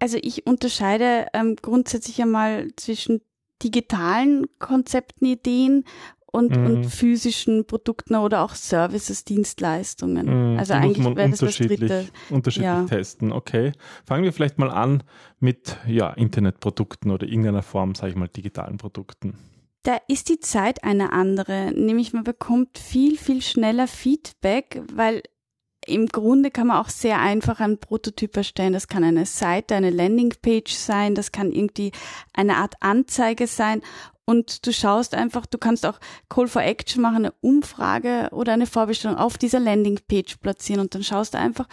Also 0.00 0.18
ich 0.20 0.48
unterscheide 0.48 1.28
ähm, 1.32 1.54
grundsätzlich 1.62 2.20
einmal 2.20 2.70
zwischen 2.74 3.20
digitalen 3.62 4.46
Konzepten, 4.58 5.26
Ideen 5.26 5.84
und, 6.32 6.56
mhm. 6.56 6.66
und 6.66 6.86
physischen 6.86 7.66
Produkten 7.66 8.14
oder 8.16 8.42
auch 8.42 8.54
Services, 8.54 9.24
Dienstleistungen. 9.24 10.52
Mhm. 10.52 10.58
Also 10.58 10.74
Die 10.74 10.80
eigentlich 10.80 11.16
wäre 11.16 11.30
das 11.30 11.42
unterschiedlich, 11.42 11.80
das 11.80 11.88
Dritte. 11.88 12.12
Unterschiedlich 12.30 12.66
ja. 12.66 12.84
testen, 12.84 13.32
okay. 13.32 13.72
Fangen 14.04 14.24
wir 14.24 14.32
vielleicht 14.32 14.58
mal 14.58 14.70
an 14.70 15.02
mit 15.38 15.76
ja, 15.86 16.10
Internetprodukten 16.10 17.10
oder 17.10 17.26
irgendeiner 17.26 17.62
Form, 17.62 17.94
sage 17.94 18.10
ich 18.10 18.16
mal, 18.16 18.28
digitalen 18.28 18.78
Produkten. 18.78 19.36
Da 19.82 19.96
ist 20.08 20.28
die 20.28 20.40
Zeit 20.40 20.84
eine 20.84 21.12
andere, 21.12 21.72
nämlich 21.74 22.12
man 22.12 22.24
bekommt 22.24 22.78
viel, 22.78 23.16
viel 23.16 23.40
schneller 23.40 23.86
Feedback, 23.86 24.82
weil 24.92 25.22
im 25.86 26.06
Grunde 26.06 26.50
kann 26.50 26.66
man 26.66 26.76
auch 26.76 26.90
sehr 26.90 27.18
einfach 27.20 27.60
einen 27.60 27.78
Prototyp 27.78 28.36
erstellen. 28.36 28.74
Das 28.74 28.88
kann 28.88 29.02
eine 29.02 29.24
Seite, 29.24 29.74
eine 29.74 29.88
Landingpage 29.88 30.72
sein, 30.72 31.14
das 31.14 31.32
kann 31.32 31.52
irgendwie 31.52 31.92
eine 32.34 32.56
Art 32.56 32.74
Anzeige 32.80 33.46
sein 33.46 33.80
und 34.30 34.64
du 34.64 34.72
schaust 34.72 35.16
einfach, 35.16 35.44
du 35.44 35.58
kannst 35.58 35.84
auch 35.84 35.98
Call 36.28 36.46
for 36.46 36.62
Action 36.62 37.02
machen, 37.02 37.16
eine 37.16 37.34
Umfrage 37.40 38.28
oder 38.30 38.52
eine 38.52 38.66
Vorbestellung 38.66 39.16
auf 39.16 39.38
dieser 39.38 39.58
Landingpage 39.58 40.36
platzieren 40.36 40.80
und 40.80 40.94
dann 40.94 41.02
schaust 41.02 41.34
du 41.34 41.38
einfach, 41.38 41.66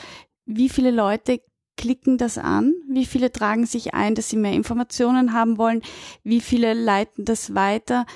wie 0.47 0.67
viele 0.67 0.89
Leute 0.89 1.39
klicken 1.75 2.17
das 2.17 2.39
an, 2.39 2.73
wie 2.89 3.05
viele 3.05 3.31
tragen 3.31 3.67
sich 3.67 3.93
ein, 3.93 4.15
dass 4.15 4.29
sie 4.29 4.37
mehr 4.37 4.53
Informationen 4.53 5.33
haben 5.33 5.59
wollen, 5.59 5.83
wie 6.23 6.41
viele 6.41 6.73
leiten 6.73 7.25
das 7.25 7.53
weiter. 7.53 8.07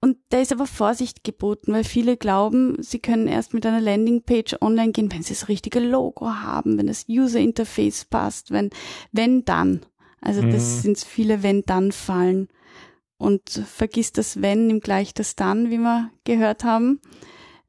Und 0.00 0.16
da 0.30 0.40
ist 0.40 0.52
aber 0.52 0.64
Vorsicht 0.64 1.22
geboten, 1.22 1.74
weil 1.74 1.84
viele 1.84 2.16
glauben, 2.16 2.82
sie 2.82 3.00
können 3.00 3.26
erst 3.26 3.52
mit 3.52 3.66
einer 3.66 3.82
Landingpage 3.82 4.56
online 4.62 4.92
gehen, 4.92 5.12
wenn 5.12 5.22
sie 5.22 5.34
das 5.34 5.48
richtige 5.48 5.80
Logo 5.80 6.26
haben, 6.36 6.78
wenn 6.78 6.86
das 6.86 7.04
User 7.06 7.38
Interface 7.38 8.06
passt, 8.06 8.50
wenn, 8.50 8.70
wenn 9.12 9.44
dann. 9.44 9.82
Also 10.22 10.40
das 10.40 10.76
mhm. 10.76 10.80
sind 10.80 10.98
viele 11.00 11.42
Wenn-Dann-Fallen 11.42 12.48
und 13.20 13.50
vergisst 13.50 14.16
das 14.16 14.40
Wenn, 14.40 14.66
nimmt 14.66 14.82
gleich 14.82 15.12
das 15.12 15.36
Dann, 15.36 15.70
wie 15.70 15.76
wir 15.76 16.10
gehört 16.24 16.64
haben, 16.64 17.00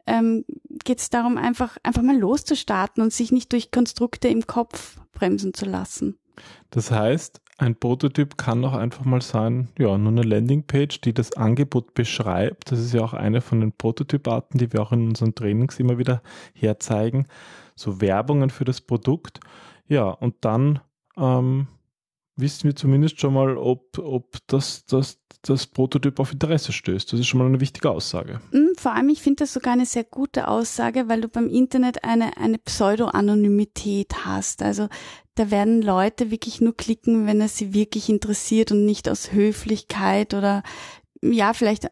ähm, 0.07 0.45
geht 0.85 0.99
es 0.99 1.09
darum, 1.09 1.37
einfach, 1.37 1.77
einfach 1.83 2.01
mal 2.01 2.17
loszustarten 2.17 3.03
und 3.03 3.11
sich 3.11 3.33
nicht 3.33 3.51
durch 3.51 3.69
Konstrukte 3.69 4.29
im 4.29 4.47
Kopf 4.47 5.01
bremsen 5.11 5.53
zu 5.53 5.65
lassen. 5.65 6.17
Das 6.69 6.89
heißt, 6.89 7.41
ein 7.57 7.75
Prototyp 7.75 8.37
kann 8.37 8.63
auch 8.63 8.73
einfach 8.73 9.03
mal 9.03 9.21
sein, 9.21 9.67
ja, 9.77 9.97
nur 9.97 10.13
eine 10.13 10.23
Landingpage, 10.23 11.01
die 11.01 11.13
das 11.13 11.33
Angebot 11.33 11.93
beschreibt. 11.93 12.71
Das 12.71 12.79
ist 12.79 12.93
ja 12.93 13.01
auch 13.01 13.13
eine 13.13 13.41
von 13.41 13.59
den 13.59 13.73
Prototyparten, 13.73 14.57
die 14.57 14.71
wir 14.71 14.81
auch 14.81 14.93
in 14.93 15.09
unseren 15.09 15.35
Trainings 15.35 15.79
immer 15.79 15.97
wieder 15.97 16.23
herzeigen. 16.53 17.27
So 17.75 17.99
Werbungen 17.99 18.51
für 18.51 18.63
das 18.63 18.79
Produkt. 18.79 19.41
Ja, 19.89 20.05
und 20.05 20.35
dann 20.41 20.79
ähm, 21.17 21.67
wissen 22.41 22.65
wir 22.65 22.75
zumindest 22.75 23.19
schon 23.19 23.33
mal, 23.33 23.57
ob, 23.57 23.97
ob 23.97 24.37
das, 24.47 24.85
das, 24.85 25.19
das 25.43 25.67
Prototyp 25.67 26.19
auf 26.19 26.33
Interesse 26.33 26.71
stößt. 26.71 27.13
Das 27.13 27.19
ist 27.19 27.27
schon 27.27 27.39
mal 27.39 27.47
eine 27.47 27.59
wichtige 27.59 27.89
Aussage. 27.89 28.41
Mm, 28.51 28.75
vor 28.77 28.93
allem, 28.93 29.09
ich 29.09 29.21
finde 29.21 29.43
das 29.43 29.53
sogar 29.53 29.73
eine 29.73 29.85
sehr 29.85 30.03
gute 30.03 30.47
Aussage, 30.47 31.07
weil 31.07 31.21
du 31.21 31.27
beim 31.27 31.47
Internet 31.47 32.03
eine, 32.03 32.37
eine 32.37 32.57
Pseudo-Anonymität 32.57 34.25
hast. 34.25 34.61
Also 34.61 34.89
da 35.35 35.49
werden 35.49 35.81
Leute 35.81 36.31
wirklich 36.31 36.59
nur 36.59 36.75
klicken, 36.75 37.25
wenn 37.27 37.41
es 37.41 37.57
sie 37.57 37.73
wirklich 37.73 38.09
interessiert 38.09 38.71
und 38.71 38.85
nicht 38.85 39.07
aus 39.07 39.31
Höflichkeit 39.31 40.33
oder 40.33 40.63
ja, 41.23 41.53
vielleicht 41.53 41.85
äh, 41.85 41.89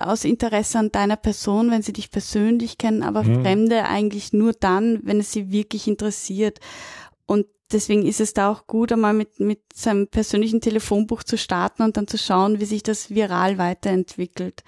aus 0.00 0.24
Interesse 0.24 0.78
an 0.78 0.90
deiner 0.90 1.16
Person, 1.16 1.70
wenn 1.70 1.82
sie 1.82 1.92
dich 1.92 2.10
persönlich 2.10 2.78
kennen, 2.78 3.02
aber 3.02 3.24
hm. 3.24 3.42
Fremde 3.42 3.84
eigentlich 3.84 4.32
nur 4.32 4.52
dann, 4.52 5.00
wenn 5.02 5.20
es 5.20 5.32
sie 5.32 5.52
wirklich 5.52 5.86
interessiert. 5.86 6.58
Und 7.26 7.46
deswegen 7.72 8.06
ist 8.06 8.20
es 8.20 8.34
da 8.34 8.50
auch 8.50 8.66
gut, 8.66 8.92
einmal 8.92 9.14
mit, 9.14 9.40
mit 9.40 9.60
seinem 9.74 10.08
persönlichen 10.08 10.60
Telefonbuch 10.60 11.22
zu 11.22 11.36
starten 11.36 11.82
und 11.82 11.96
dann 11.96 12.06
zu 12.06 12.18
schauen, 12.18 12.60
wie 12.60 12.64
sich 12.64 12.82
das 12.82 13.10
viral 13.10 13.58
weiterentwickelt. 13.58 14.62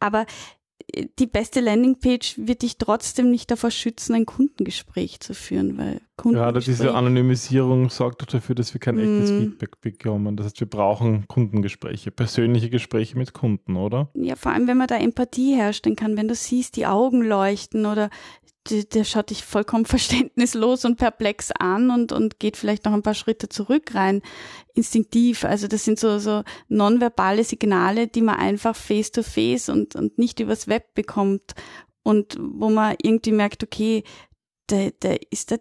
Aber 0.00 0.26
äh, 0.92 1.06
die 1.18 1.26
beste 1.26 1.60
Landingpage 1.60 2.38
wird 2.38 2.62
dich 2.62 2.78
trotzdem 2.78 3.30
nicht 3.30 3.50
davor 3.50 3.70
schützen, 3.70 4.14
ein 4.14 4.26
Kundengespräch 4.26 5.20
zu 5.20 5.34
führen, 5.34 5.78
weil 5.78 6.00
Gerade 6.16 6.60
diese 6.60 6.94
Anonymisierung 6.94 7.90
sorgt 7.90 8.22
auch 8.22 8.26
dafür, 8.26 8.54
dass 8.54 8.72
wir 8.72 8.80
kein 8.80 8.98
echtes 8.98 9.30
mm. 9.30 9.38
Feedback 9.38 9.80
bekommen. 9.82 10.36
Das 10.36 10.46
heißt, 10.46 10.60
wir 10.60 10.68
brauchen 10.68 11.28
Kundengespräche, 11.28 12.10
persönliche 12.10 12.70
Gespräche 12.70 13.18
mit 13.18 13.34
Kunden, 13.34 13.76
oder? 13.76 14.08
Ja, 14.14 14.34
vor 14.34 14.52
allem, 14.52 14.66
wenn 14.66 14.78
man 14.78 14.86
da 14.86 14.96
Empathie 14.96 15.54
herstellen 15.54 15.94
kann, 15.94 16.16
wenn 16.16 16.28
du 16.28 16.34
siehst, 16.34 16.76
die 16.76 16.86
Augen 16.86 17.22
leuchten 17.22 17.84
oder 17.84 18.08
der, 18.70 18.84
der 18.84 19.04
schaut 19.04 19.30
dich 19.30 19.44
vollkommen 19.44 19.84
verständnislos 19.86 20.84
und 20.84 20.96
perplex 20.96 21.52
an 21.52 21.90
und, 21.90 22.12
und 22.12 22.38
geht 22.38 22.56
vielleicht 22.56 22.84
noch 22.84 22.92
ein 22.92 23.02
paar 23.02 23.14
Schritte 23.14 23.48
zurück 23.48 23.94
rein, 23.94 24.22
instinktiv. 24.74 25.44
Also 25.44 25.68
das 25.68 25.84
sind 25.84 25.98
so, 25.98 26.18
so 26.18 26.42
nonverbale 26.68 27.44
Signale, 27.44 28.08
die 28.08 28.22
man 28.22 28.36
einfach 28.36 28.76
face 28.76 29.12
to 29.12 29.22
face 29.22 29.68
und, 29.68 29.96
und 29.96 30.18
nicht 30.18 30.40
übers 30.40 30.68
Web 30.68 30.94
bekommt 30.94 31.54
und 32.02 32.36
wo 32.38 32.70
man 32.70 32.96
irgendwie 33.02 33.32
merkt, 33.32 33.62
okay, 33.62 34.04
der, 34.70 34.90
der 34.92 35.20
ist 35.30 35.50
der 35.50 35.60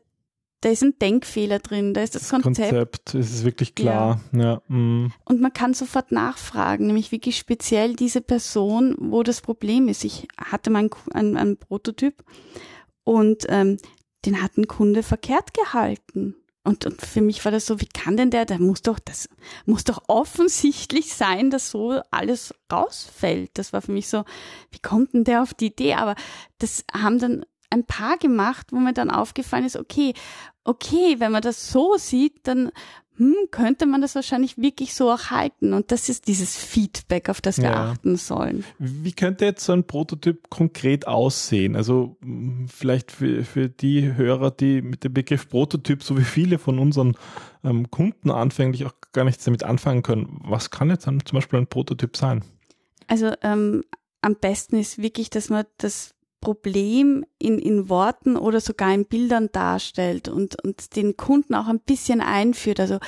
da 0.66 0.72
ist 0.72 0.84
ein 0.84 0.98
Denkfehler 0.98 1.60
drin, 1.60 1.94
da 1.94 2.02
ist 2.02 2.16
das, 2.16 2.28
das 2.28 2.42
Konzept. 2.42 2.70
Konzept 2.72 3.14
ist 3.14 3.46
wirklich 3.46 3.76
klar. 3.76 4.20
Ja. 4.32 4.40
ja 4.40 4.76
mm. 4.76 5.14
Und 5.24 5.40
man 5.40 5.54
kann 5.54 5.76
sofort 5.76 6.12
nachfragen, 6.12 6.88
nämlich 6.88 7.12
wirklich 7.12 7.38
speziell 7.38 7.96
diese 7.96 8.20
Person, 8.20 8.96
wo 8.98 9.22
das 9.22 9.42
Problem 9.42 9.88
ist. 9.90 10.04
Ich 10.04 10.28
hatte 10.38 10.72
mal 10.72 10.90
einen, 11.14 11.38
einen 11.38 11.58
Prototyp 11.58 12.24
und 13.06 13.46
ähm, 13.48 13.78
den 14.26 14.42
hat 14.42 14.58
ein 14.58 14.68
Kunde 14.68 15.04
verkehrt 15.04 15.54
gehalten. 15.54 16.36
Und, 16.66 16.84
und 16.84 17.00
für 17.00 17.22
mich 17.22 17.46
war 17.46 17.52
das 17.52 17.68
so, 17.68 17.80
wie 17.80 17.88
kann 17.88 18.18
denn 18.18 18.32
der, 18.32 18.46
der 18.46 18.60
muss 18.60 18.82
doch, 18.82 18.98
das 18.98 19.30
muss 19.66 19.84
doch 19.84 20.02
offensichtlich 20.08 21.14
sein, 21.14 21.52
dass 21.52 21.70
so 21.70 22.02
alles 22.10 22.56
rausfällt. 22.74 23.52
Das 23.54 23.72
war 23.72 23.84
für 23.84 23.92
mich 23.92 24.10
so, 24.10 24.26
wie 24.72 24.80
kommt 24.80 25.14
denn 25.14 25.24
der 25.24 25.44
auf 25.44 25.54
die 25.54 25.68
Idee? 25.68 25.94
Aber 25.94 26.16
das 26.58 26.84
haben 26.92 27.20
dann 27.20 27.46
ein 27.70 27.86
paar 27.86 28.18
gemacht, 28.18 28.72
wo 28.72 28.78
mir 28.78 28.94
dann 28.94 29.12
aufgefallen 29.12 29.66
ist, 29.66 29.78
okay, 29.78 30.16
okay, 30.64 31.20
wenn 31.20 31.32
man 31.32 31.44
das 31.44 31.72
so 31.72 31.98
sieht, 31.98 32.48
dann 32.48 32.72
hm, 33.18 33.36
könnte 33.52 33.86
man 33.86 34.02
das 34.02 34.16
wahrscheinlich 34.16 34.58
wirklich 34.58 34.94
so 34.94 35.12
auch 35.12 35.30
halten. 35.30 35.74
Und 35.74 35.92
das 35.92 36.10
ist 36.10 36.28
dieses 36.28 36.56
Feedback, 36.56 37.30
auf 37.30 37.42
das 37.42 37.58
wir 37.58 37.66
ja. 37.66 37.92
achten 37.92 38.18
sollen. 38.18 38.64
Wie 38.80 39.14
könnte 39.14 39.46
jetzt 39.46 39.64
so 39.64 39.74
ein 39.74 39.86
Prototyp 39.86 40.50
konkret 40.50 41.08
aussehen? 41.08 41.76
Also 41.76 42.18
hm, 42.22 42.68
vielleicht 42.68 43.12
für, 43.12 43.44
für 43.44 43.70
die 43.70 44.14
Hörer, 44.14 44.52
die 44.52 44.82
mit 44.82 45.04
dem 45.04 45.14
Begriff 45.14 45.50
Prototyp, 45.50 46.04
so 46.04 46.18
wie 46.18 46.24
viele 46.24 46.60
von 46.60 46.80
unseren 46.80 47.16
ähm, 47.64 47.90
Kunden 47.92 48.32
anfänglich 48.32 48.86
auch 48.86 48.94
gar 49.14 49.24
nichts 49.24 49.46
damit 49.46 49.64
anfangen 49.64 50.04
können. 50.04 50.40
Was 50.44 50.72
kann 50.72 50.90
jetzt 50.90 51.08
dann 51.08 51.26
zum 51.26 51.38
Beispiel 51.38 51.60
ein 51.60 51.68
Prototyp 51.68 52.18
sein? 52.18 52.44
Also 53.08 53.34
ähm, 53.42 53.84
am 54.22 54.36
besten 54.36 54.78
ist 54.78 54.98
wirklich, 54.98 55.30
dass 55.30 55.50
man 55.50 55.66
das 55.78 56.15
Problem 56.46 57.26
in, 57.40 57.58
in 57.58 57.90
Worten 57.90 58.38
oder 58.38 58.62
sogar 58.62 58.94
in 58.94 59.08
Bildern 59.08 59.50
darstellt 59.52 60.30
und, 60.30 60.64
und 60.64 60.96
den 60.96 61.18
Kunden 61.18 61.56
auch 61.56 61.66
ein 61.66 61.80
bisschen 61.80 62.22
einführt. 62.22 62.80
Also 62.80 63.00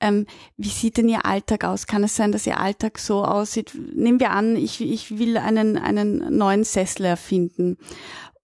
ähm, 0.00 0.24
wie 0.56 0.70
sieht 0.70 0.96
denn 0.96 1.10
Ihr 1.10 1.26
Alltag 1.26 1.64
aus? 1.64 1.86
Kann 1.86 2.04
es 2.04 2.16
sein, 2.16 2.32
dass 2.32 2.46
Ihr 2.46 2.58
Alltag 2.58 2.98
so 2.98 3.22
aussieht? 3.22 3.72
Nehmen 3.92 4.18
wir 4.18 4.30
an, 4.30 4.56
ich, 4.56 4.80
ich 4.80 5.18
will 5.18 5.36
einen, 5.36 5.76
einen 5.76 6.38
neuen 6.38 6.64
Sessel 6.64 7.04
erfinden. 7.04 7.76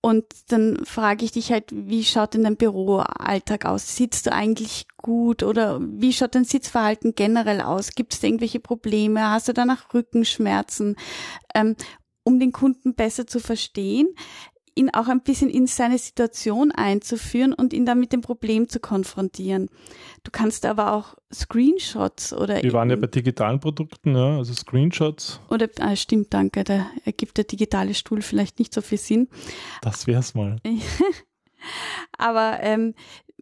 Und 0.03 0.27
dann 0.49 0.85
frage 0.85 1.25
ich 1.25 1.33
dich 1.33 1.51
halt, 1.51 1.71
wie 1.71 2.05
schaut 2.05 2.35
denn 2.35 2.43
dein 2.43 2.57
Büroalltag 2.57 3.65
aus? 3.65 3.97
Sitzt 3.97 4.27
du 4.27 4.33
eigentlich 4.33 4.87
gut 4.99 5.45
oder 5.45 5.81
wie 5.81 6.13
schaut 6.13 6.35
dein 6.35 6.45
Sitzverhalten 6.45 7.15
generell 7.15 7.63
aus? 7.63 7.93
Gibt 7.93 8.13
es 8.13 8.23
irgendwelche 8.23 8.61
Probleme? 8.61 9.31
Hast 9.31 9.49
du 9.49 9.55
danach 9.55 9.95
Rückenschmerzen? 9.95 10.97
Ähm, 11.55 11.77
um 12.25 12.39
den 12.39 12.53
Kunden 12.53 12.95
besser 12.95 13.27
zu 13.27 13.41
verstehen, 13.41 14.09
ihn 14.75 14.91
auch 14.91 15.09
ein 15.09 15.23
bisschen 15.23 15.51
in 15.51 15.67
seine 15.67 15.99
Situation 15.99 16.73
einzuführen 16.73 17.53
und 17.53 17.73
ihn 17.73 17.85
dann 17.85 18.01
mit 18.01 18.13
dem 18.13 18.23
Problem 18.23 18.69
zu 18.69 18.81
konfrontieren. 18.81 19.69
Du 20.25 20.31
kannst 20.31 20.65
aber 20.65 20.95
auch 20.95 21.15
Screenshots 21.33 22.33
oder. 22.33 22.63
Wir 22.63 22.73
waren 22.73 22.91
ja 22.91 22.97
bei 22.97 23.07
digitalen 23.07 23.61
Produkten, 23.61 24.15
ja, 24.15 24.39
also 24.39 24.55
Screenshots. 24.55 25.41
Oder, 25.51 25.69
ah, 25.81 25.95
stimmt, 25.97 26.33
danke, 26.33 26.65
da 26.65 26.87
ergibt 27.05 27.37
der 27.37 27.45
digitale 27.45 27.95
Stuhl 27.95 28.23
vielleicht 28.23 28.59
nicht 28.59 28.73
so 28.73 28.81
viel 28.81 28.99
Sinn. 28.99 29.29
Das 29.83 30.07
wär's 30.07 30.35
mal. 30.35 30.57
aber 32.19 32.59
ähm, 32.61 32.95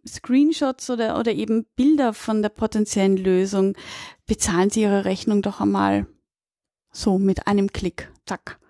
Screenshots 0.05 0.89
oder, 0.89 1.17
oder 1.19 1.31
eben 1.31 1.65
Bilder 1.75 2.13
von 2.13 2.41
der 2.41 2.49
potenziellen 2.49 3.17
Lösung 3.17 3.77
bezahlen 4.25 4.69
Sie 4.69 4.81
Ihre 4.81 5.05
Rechnung 5.05 5.41
doch 5.41 5.61
einmal 5.61 6.07
so 6.91 7.17
mit 7.17 7.47
einem 7.47 7.71
Klick. 7.71 8.11
Zack 8.25 8.60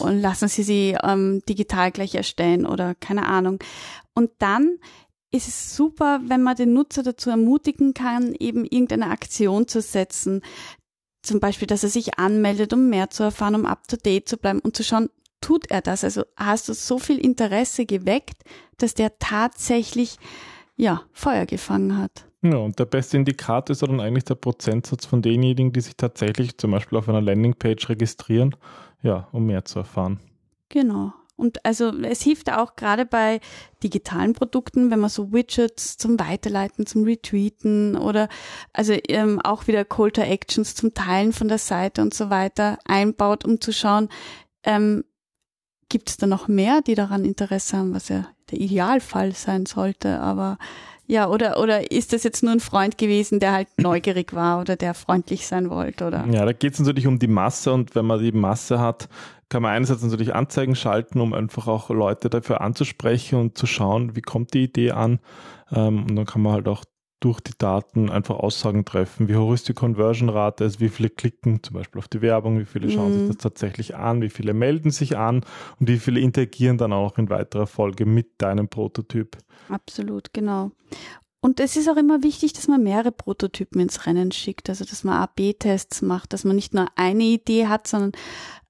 und 0.00 0.20
lassen 0.20 0.48
Sie 0.48 0.62
sie 0.62 0.96
ähm, 1.02 1.42
digital 1.48 1.90
gleich 1.90 2.14
erstellen 2.14 2.66
oder 2.66 2.94
keine 2.94 3.26
Ahnung. 3.26 3.58
Und 4.14 4.30
dann 4.38 4.78
ist 5.30 5.48
es 5.48 5.76
super, 5.76 6.20
wenn 6.24 6.42
man 6.42 6.56
den 6.56 6.72
Nutzer 6.72 7.02
dazu 7.02 7.30
ermutigen 7.30 7.94
kann, 7.94 8.34
eben 8.38 8.64
irgendeine 8.64 9.10
Aktion 9.10 9.68
zu 9.68 9.80
setzen. 9.80 10.42
Zum 11.22 11.40
Beispiel, 11.40 11.66
dass 11.66 11.82
er 11.82 11.90
sich 11.90 12.18
anmeldet, 12.18 12.72
um 12.72 12.88
mehr 12.88 13.10
zu 13.10 13.24
erfahren, 13.24 13.54
um 13.54 13.66
up 13.66 13.86
to 13.88 13.96
date 13.96 14.28
zu 14.28 14.38
bleiben 14.38 14.60
und 14.60 14.76
zu 14.76 14.84
schauen, 14.84 15.10
tut 15.40 15.70
er 15.70 15.82
das? 15.82 16.04
Also 16.04 16.22
hast 16.36 16.68
du 16.68 16.72
so 16.72 16.98
viel 16.98 17.18
Interesse 17.18 17.84
geweckt, 17.84 18.42
dass 18.78 18.94
der 18.94 19.18
tatsächlich, 19.18 20.16
ja, 20.76 21.02
Feuer 21.12 21.44
gefangen 21.44 21.98
hat. 21.98 22.24
Ja, 22.42 22.56
und 22.56 22.78
der 22.78 22.84
beste 22.84 23.16
Indikator 23.16 23.72
ist 23.72 23.82
dann 23.82 24.00
eigentlich 24.00 24.24
der 24.24 24.36
Prozentsatz 24.36 25.04
von 25.04 25.22
denjenigen, 25.22 25.72
die 25.72 25.80
sich 25.80 25.96
tatsächlich 25.96 26.56
zum 26.56 26.70
Beispiel 26.70 26.96
auf 26.96 27.08
einer 27.08 27.20
Landingpage 27.20 27.88
registrieren 27.88 28.54
ja, 29.02 29.28
um 29.32 29.46
mehr 29.46 29.64
zu 29.64 29.80
erfahren. 29.80 30.20
Genau. 30.68 31.12
Und 31.36 31.64
also 31.64 31.92
es 32.02 32.20
hilft 32.20 32.50
auch 32.50 32.74
gerade 32.74 33.06
bei 33.06 33.40
digitalen 33.84 34.32
Produkten, 34.32 34.90
wenn 34.90 34.98
man 34.98 35.08
so 35.08 35.32
Widgets 35.32 35.96
zum 35.96 36.18
Weiterleiten, 36.18 36.84
zum 36.84 37.04
Retweeten 37.04 37.96
oder 37.96 38.28
also 38.72 38.92
ähm, 39.06 39.40
auch 39.40 39.68
wieder 39.68 39.84
Call 39.84 40.10
to 40.10 40.20
Actions 40.20 40.74
zum 40.74 40.94
Teilen 40.94 41.32
von 41.32 41.46
der 41.46 41.58
Seite 41.58 42.02
und 42.02 42.12
so 42.12 42.28
weiter 42.28 42.78
einbaut, 42.84 43.44
um 43.44 43.60
zu 43.60 43.72
schauen, 43.72 44.08
ähm, 44.64 45.04
gibt 45.88 46.10
es 46.10 46.16
da 46.16 46.26
noch 46.26 46.48
mehr, 46.48 46.82
die 46.82 46.96
daran 46.96 47.24
Interesse 47.24 47.78
haben, 47.78 47.94
was 47.94 48.08
ja 48.08 48.26
der 48.50 48.60
Idealfall 48.60 49.32
sein 49.32 49.66
sollte. 49.66 50.20
Aber 50.20 50.58
ja, 51.06 51.28
oder, 51.28 51.58
oder 51.58 51.90
ist 51.90 52.12
das 52.12 52.22
jetzt 52.22 52.42
nur 52.42 52.52
ein 52.52 52.60
Freund 52.60 52.98
gewesen, 52.98 53.40
der 53.40 53.52
halt 53.52 53.68
neugierig 53.78 54.34
war 54.34 54.60
oder 54.60 54.76
der 54.76 54.92
freundlich 54.92 55.46
sein 55.46 55.70
wollte, 55.70 56.06
oder? 56.06 56.26
Ja, 56.30 56.44
da 56.44 56.52
geht 56.52 56.74
es 56.74 56.80
natürlich 56.80 57.06
um 57.06 57.18
die 57.18 57.28
Masse 57.28 57.72
und 57.72 57.94
wenn 57.94 58.04
man 58.04 58.20
die 58.20 58.32
Masse 58.32 58.78
hat, 58.78 59.08
kann 59.48 59.62
man 59.62 59.72
einerseits 59.72 60.02
natürlich 60.02 60.34
Anzeigen 60.34 60.76
schalten, 60.76 61.20
um 61.20 61.32
einfach 61.32 61.66
auch 61.66 61.88
Leute 61.88 62.28
dafür 62.28 62.60
anzusprechen 62.60 63.38
und 63.38 63.56
zu 63.56 63.66
schauen, 63.66 64.14
wie 64.16 64.20
kommt 64.20 64.52
die 64.52 64.64
Idee 64.64 64.90
an. 64.90 65.20
Ähm, 65.72 66.04
und 66.04 66.16
dann 66.16 66.26
kann 66.26 66.42
man 66.42 66.52
halt 66.52 66.68
auch 66.68 66.84
durch 67.20 67.40
die 67.40 67.56
Daten 67.58 68.10
einfach 68.10 68.36
Aussagen 68.36 68.84
treffen. 68.84 69.28
Wie 69.28 69.36
hoch 69.36 69.52
ist 69.52 69.68
die 69.68 69.74
Conversion-Rate? 69.74 70.64
Also 70.64 70.80
wie 70.80 70.88
viele 70.88 71.10
klicken 71.10 71.62
zum 71.62 71.74
Beispiel 71.74 71.98
auf 71.98 72.08
die 72.08 72.22
Werbung? 72.22 72.58
Wie 72.58 72.64
viele 72.64 72.90
schauen 72.90 73.12
mhm. 73.12 73.18
sich 73.18 73.28
das 73.28 73.36
tatsächlich 73.38 73.96
an? 73.96 74.22
Wie 74.22 74.30
viele 74.30 74.54
melden 74.54 74.90
sich 74.90 75.16
an? 75.16 75.44
Und 75.80 75.88
wie 75.88 75.98
viele 75.98 76.20
interagieren 76.20 76.78
dann 76.78 76.92
auch 76.92 77.18
in 77.18 77.28
weiterer 77.28 77.66
Folge 77.66 78.06
mit 78.06 78.40
deinem 78.40 78.68
Prototyp? 78.68 79.36
Absolut, 79.68 80.32
genau. 80.32 80.70
Und 81.40 81.60
es 81.60 81.76
ist 81.76 81.88
auch 81.88 81.96
immer 81.96 82.22
wichtig, 82.22 82.52
dass 82.52 82.66
man 82.66 82.82
mehrere 82.82 83.12
Prototypen 83.12 83.80
ins 83.80 84.06
Rennen 84.06 84.32
schickt, 84.32 84.68
also 84.68 84.84
dass 84.84 85.04
man 85.04 85.22
A-B-Tests 85.22 86.02
macht, 86.02 86.32
dass 86.32 86.44
man 86.44 86.56
nicht 86.56 86.74
nur 86.74 86.86
eine 86.96 87.22
Idee 87.22 87.68
hat, 87.68 87.86
sondern 87.86 88.12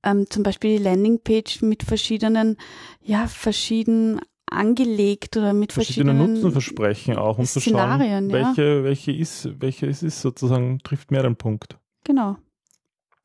ähm, 0.02 0.26
zum 0.28 0.42
Beispiel 0.42 0.76
die 0.76 0.84
Landingpage 0.84 1.62
mit 1.62 1.82
verschiedenen, 1.82 2.56
ja, 3.02 3.26
verschiedenen 3.26 4.20
angelegt 4.52 5.36
oder 5.36 5.52
mit 5.52 5.72
verschiedene 5.72 6.12
verschiedenen 6.12 6.34
Nutzenversprechen 6.34 7.16
auch, 7.16 7.38
um 7.38 7.44
zu 7.44 7.60
schauen, 7.60 8.00
welche, 8.30 8.62
ja. 8.62 8.84
welche 8.84 9.12
ist, 9.12 9.60
welche 9.60 9.86
ist 9.86 10.02
es 10.02 10.20
sozusagen, 10.20 10.78
trifft 10.80 11.10
mehr 11.10 11.22
den 11.22 11.36
Punkt. 11.36 11.78
Genau. 12.04 12.36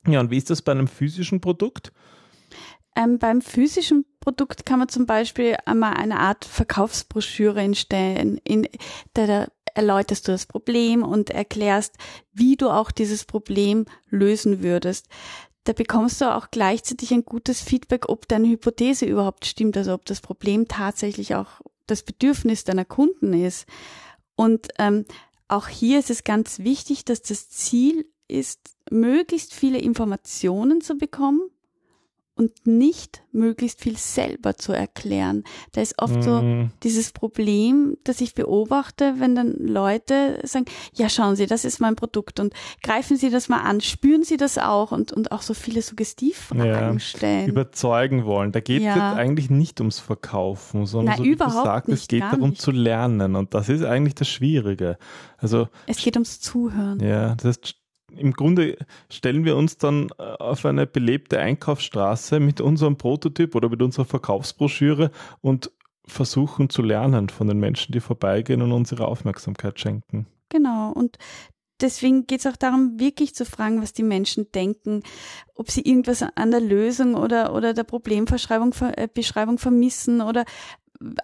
Ja, 0.07 0.19
und 0.19 0.31
wie 0.31 0.37
ist 0.37 0.49
das 0.49 0.61
bei 0.61 0.71
einem 0.71 0.87
physischen 0.87 1.41
Produkt? 1.41 1.93
Ähm, 2.95 3.17
beim 3.17 3.41
physischen 3.41 4.05
Produkt 4.19 4.65
kann 4.65 4.79
man 4.79 4.89
zum 4.89 5.05
Beispiel 5.05 5.55
einmal 5.65 5.93
eine 5.93 6.19
Art 6.19 6.45
Verkaufsbroschüre 6.45 7.61
entstellen, 7.61 8.39
in 8.43 8.67
der, 9.15 9.27
der 9.27 9.51
erläuterst 9.73 10.27
du 10.27 10.31
das 10.31 10.45
Problem 10.45 11.03
und 11.03 11.29
erklärst, 11.29 11.95
wie 12.31 12.55
du 12.55 12.69
auch 12.69 12.91
dieses 12.91 13.25
Problem 13.25 13.85
lösen 14.09 14.61
würdest 14.61 15.07
da 15.63 15.73
bekommst 15.73 16.19
du 16.21 16.33
auch 16.33 16.51
gleichzeitig 16.51 17.13
ein 17.13 17.23
gutes 17.23 17.61
Feedback, 17.61 18.09
ob 18.09 18.27
deine 18.27 18.49
Hypothese 18.49 19.05
überhaupt 19.05 19.45
stimmt, 19.45 19.77
also 19.77 19.93
ob 19.93 20.05
das 20.05 20.21
Problem 20.21 20.67
tatsächlich 20.67 21.35
auch 21.35 21.61
das 21.87 22.03
Bedürfnis 22.03 22.63
deiner 22.63 22.85
Kunden 22.85 23.33
ist. 23.33 23.65
Und 24.35 24.69
ähm, 24.79 25.05
auch 25.47 25.67
hier 25.67 25.99
ist 25.99 26.09
es 26.09 26.23
ganz 26.23 26.59
wichtig, 26.59 27.05
dass 27.05 27.21
das 27.21 27.49
Ziel 27.49 28.05
ist, 28.27 28.75
möglichst 28.89 29.53
viele 29.53 29.77
Informationen 29.77 30.81
zu 30.81 30.97
bekommen 30.97 31.41
und 32.35 32.65
nicht 32.65 33.23
möglichst 33.31 33.81
viel 33.81 33.97
selber 33.97 34.55
zu 34.55 34.73
erklären. 34.73 35.43
Da 35.71 35.81
ist 35.81 36.01
oft 36.01 36.15
mhm. 36.15 36.21
so 36.21 36.69
dieses 36.81 37.11
Problem, 37.11 37.97
das 38.03 38.21
ich 38.21 38.33
beobachte, 38.33 39.15
wenn 39.19 39.35
dann 39.35 39.53
Leute 39.59 40.39
sagen, 40.43 40.65
ja, 40.93 41.09
schauen 41.09 41.35
Sie, 41.35 41.45
das 41.45 41.63
ist 41.63 41.79
mein 41.79 41.95
Produkt 41.95 42.39
und 42.39 42.53
greifen 42.81 43.17
Sie 43.17 43.29
das 43.29 43.49
mal 43.49 43.61
an, 43.61 43.81
spüren 43.81 44.23
Sie 44.23 44.37
das 44.37 44.57
auch 44.57 44.91
und, 44.91 45.13
und 45.13 45.31
auch 45.31 45.43
so 45.43 45.53
viele 45.53 45.81
Suggestivfragen 45.81 46.93
ja, 46.93 46.99
stellen. 46.99 47.49
Überzeugen 47.49 48.25
wollen. 48.25 48.51
Da 48.51 48.61
geht 48.61 48.79
es 48.79 48.95
ja. 48.95 49.13
eigentlich 49.13 49.51
nicht 49.51 49.79
ums 49.79 49.99
Verkaufen, 49.99 50.85
sondern 50.87 51.15
Na, 51.15 51.17
so, 51.17 51.23
wie 51.23 51.35
du 51.35 51.49
sagst, 51.49 51.89
es 51.89 52.07
geht 52.07 52.23
darum 52.23 52.51
nicht. 52.51 52.61
zu 52.61 52.71
lernen 52.71 53.35
und 53.35 53.53
das 53.53 53.69
ist 53.69 53.83
eigentlich 53.83 54.15
das 54.15 54.27
Schwierige. 54.27 54.97
Also 55.37 55.67
es 55.85 55.97
geht 55.97 56.15
ums 56.15 56.39
Zuhören. 56.39 56.99
Ja, 56.99 57.35
das 57.35 57.57
heißt, 57.57 57.82
im 58.17 58.33
Grunde 58.33 58.77
stellen 59.09 59.45
wir 59.45 59.55
uns 59.55 59.77
dann 59.77 60.09
äh, 60.17 60.23
auf 60.23 60.65
eine 60.65 60.87
belebte 60.87 61.39
Einkaufsstraße 61.39 62.39
mit 62.39 62.61
unserem 62.61 62.97
Prototyp 62.97 63.55
oder 63.55 63.69
mit 63.69 63.81
unserer 63.81 64.05
Verkaufsbroschüre 64.05 65.11
und 65.41 65.71
versuchen 66.05 66.69
zu 66.69 66.81
lernen 66.81 67.29
von 67.29 67.47
den 67.47 67.59
Menschen, 67.59 67.93
die 67.93 67.99
vorbeigehen 67.99 68.61
und 68.61 68.71
uns 68.71 68.91
ihre 68.91 69.07
Aufmerksamkeit 69.07 69.79
schenken. 69.79 70.27
Genau. 70.49 70.91
Und 70.91 71.17
deswegen 71.81 72.27
geht 72.27 72.41
es 72.41 72.47
auch 72.47 72.57
darum, 72.57 72.99
wirklich 72.99 73.35
zu 73.35 73.45
fragen, 73.45 73.81
was 73.81 73.93
die 73.93 74.03
Menschen 74.03 74.51
denken, 74.51 75.03
ob 75.55 75.71
sie 75.71 75.81
irgendwas 75.81 76.23
an 76.35 76.51
der 76.51 76.59
Lösung 76.59 77.15
oder, 77.15 77.53
oder 77.55 77.73
der 77.73 77.83
Problembeschreibung 77.83 78.73
äh, 78.95 79.07
Beschreibung 79.13 79.57
vermissen 79.57 80.21
oder 80.21 80.45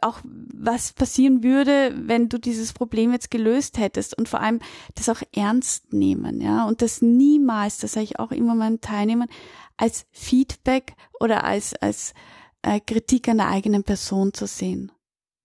auch 0.02 0.20
was 0.24 0.94
passieren 0.94 1.44
würde, 1.44 1.94
wenn 1.96 2.30
du 2.30 2.38
dieses 2.38 2.74
Problem 2.74 3.12
jetzt 3.12 3.32
gelöst 3.32 3.78
hättest 3.78 4.18
und 4.18 4.30
vor 4.30 4.42
allem 4.42 4.60
das 4.96 5.10
auch 5.10 5.22
ernst 5.34 5.94
nehmen, 5.94 6.42
ja, 6.42 6.66
und 6.66 6.82
das 6.82 7.02
niemals, 7.02 7.78
das 7.78 7.94
sage 7.94 8.06
ich 8.06 8.20
auch 8.20 8.32
immer 8.32 8.56
meinen 8.56 8.82
Teilnehmern, 8.82 9.30
als 9.78 10.06
Feedback 10.12 10.94
oder 11.20 11.44
als, 11.44 11.74
als 11.76 12.14
äh, 12.62 12.80
Kritik 12.80 13.28
an 13.30 13.38
der 13.38 13.48
eigenen 13.48 13.84
Person 13.84 14.34
zu 14.34 14.46
sehen. 14.46 14.92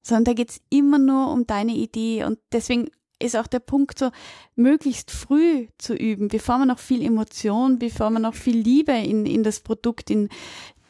Sondern 0.03 0.25
da 0.25 0.33
geht's 0.35 0.61
immer 0.71 0.99
nur 0.99 1.31
um 1.31 1.47
deine 1.47 1.73
Idee 1.73 2.25
und 2.25 2.39
deswegen 2.53 2.91
ist 3.21 3.37
auch 3.37 3.47
der 3.47 3.61
Punkt 3.61 3.99
so, 3.99 4.11
möglichst 4.55 5.11
früh 5.11 5.69
zu 5.79 5.95
üben, 5.95 6.29
bevor 6.29 6.59
man 6.59 6.69
noch 6.69 6.79
viel 6.79 7.03
Emotion, 7.03 7.79
bevor 7.79 8.11
man 8.11 8.23
noch 8.23 8.35
viel 8.35 8.59
Liebe 8.59 8.93
in, 8.93 9.25
in 9.25 9.43
das 9.43 9.61
Produkt, 9.61 10.11
in 10.11 10.29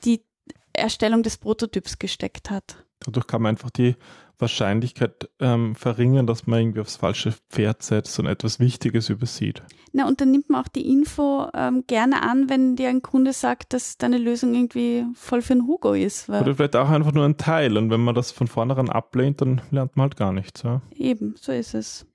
die 0.05 0.25
Erstellung 0.73 1.23
des 1.23 1.37
Prototyps 1.37 1.99
gesteckt 1.99 2.51
hat. 2.51 2.84
Dadurch 3.05 3.27
kann 3.27 3.43
man 3.43 3.51
einfach 3.51 3.71
die 3.71 3.97
Wahrscheinlichkeit 4.39 5.31
ähm, 5.39 5.75
verringern, 5.75 6.27
dass 6.27 6.47
man 6.47 6.61
irgendwie 6.61 6.81
aufs 6.81 6.97
falsche 6.97 7.33
Pferd 7.51 7.83
setzt 7.83 8.19
und 8.19 8.27
etwas 8.27 8.59
Wichtiges 8.59 9.09
übersieht. 9.09 9.63
Na, 9.93 10.09
und 10.09 10.21
dann 10.21 10.33
nimmt 10.33 10.51
man 10.51 10.63
auch 10.65 10.69
die 10.69 10.91
Info 10.91 11.49
ähm, 11.55 11.85
gerne 11.87 12.23
an, 12.23 12.49
wenn 12.49 12.75
dir 12.75 12.89
ein 12.89 13.01
Kunde 13.01 13.33
sagt, 13.33 13.73
dass 13.73 13.97
deine 13.97 14.19
Lösung 14.19 14.55
irgendwie 14.55 15.05
voll 15.15 15.41
für 15.41 15.53
einen 15.53 15.69
Hugo 15.69 15.93
ist. 15.93 16.29
Oder 16.29 16.57
vielleicht 16.57 16.75
auch 16.75 16.91
einfach 16.91 17.13
nur 17.13 17.25
ein 17.25 17.37
Teil. 17.37 17.77
Und 17.77 17.91
wenn 17.91 18.01
man 18.01 18.15
das 18.15 18.33
von 18.33 18.49
vornherein 18.49 18.91
ablehnt, 18.91 19.41
dann 19.41 19.61
lernt 19.71 19.97
man 19.97 20.05
halt 20.05 20.17
gar 20.17 20.33
nichts. 20.33 20.63
Ja? 20.63 20.83
Eben, 20.97 21.37
so 21.41 21.53
ist 21.53 21.75
es. 21.75 22.07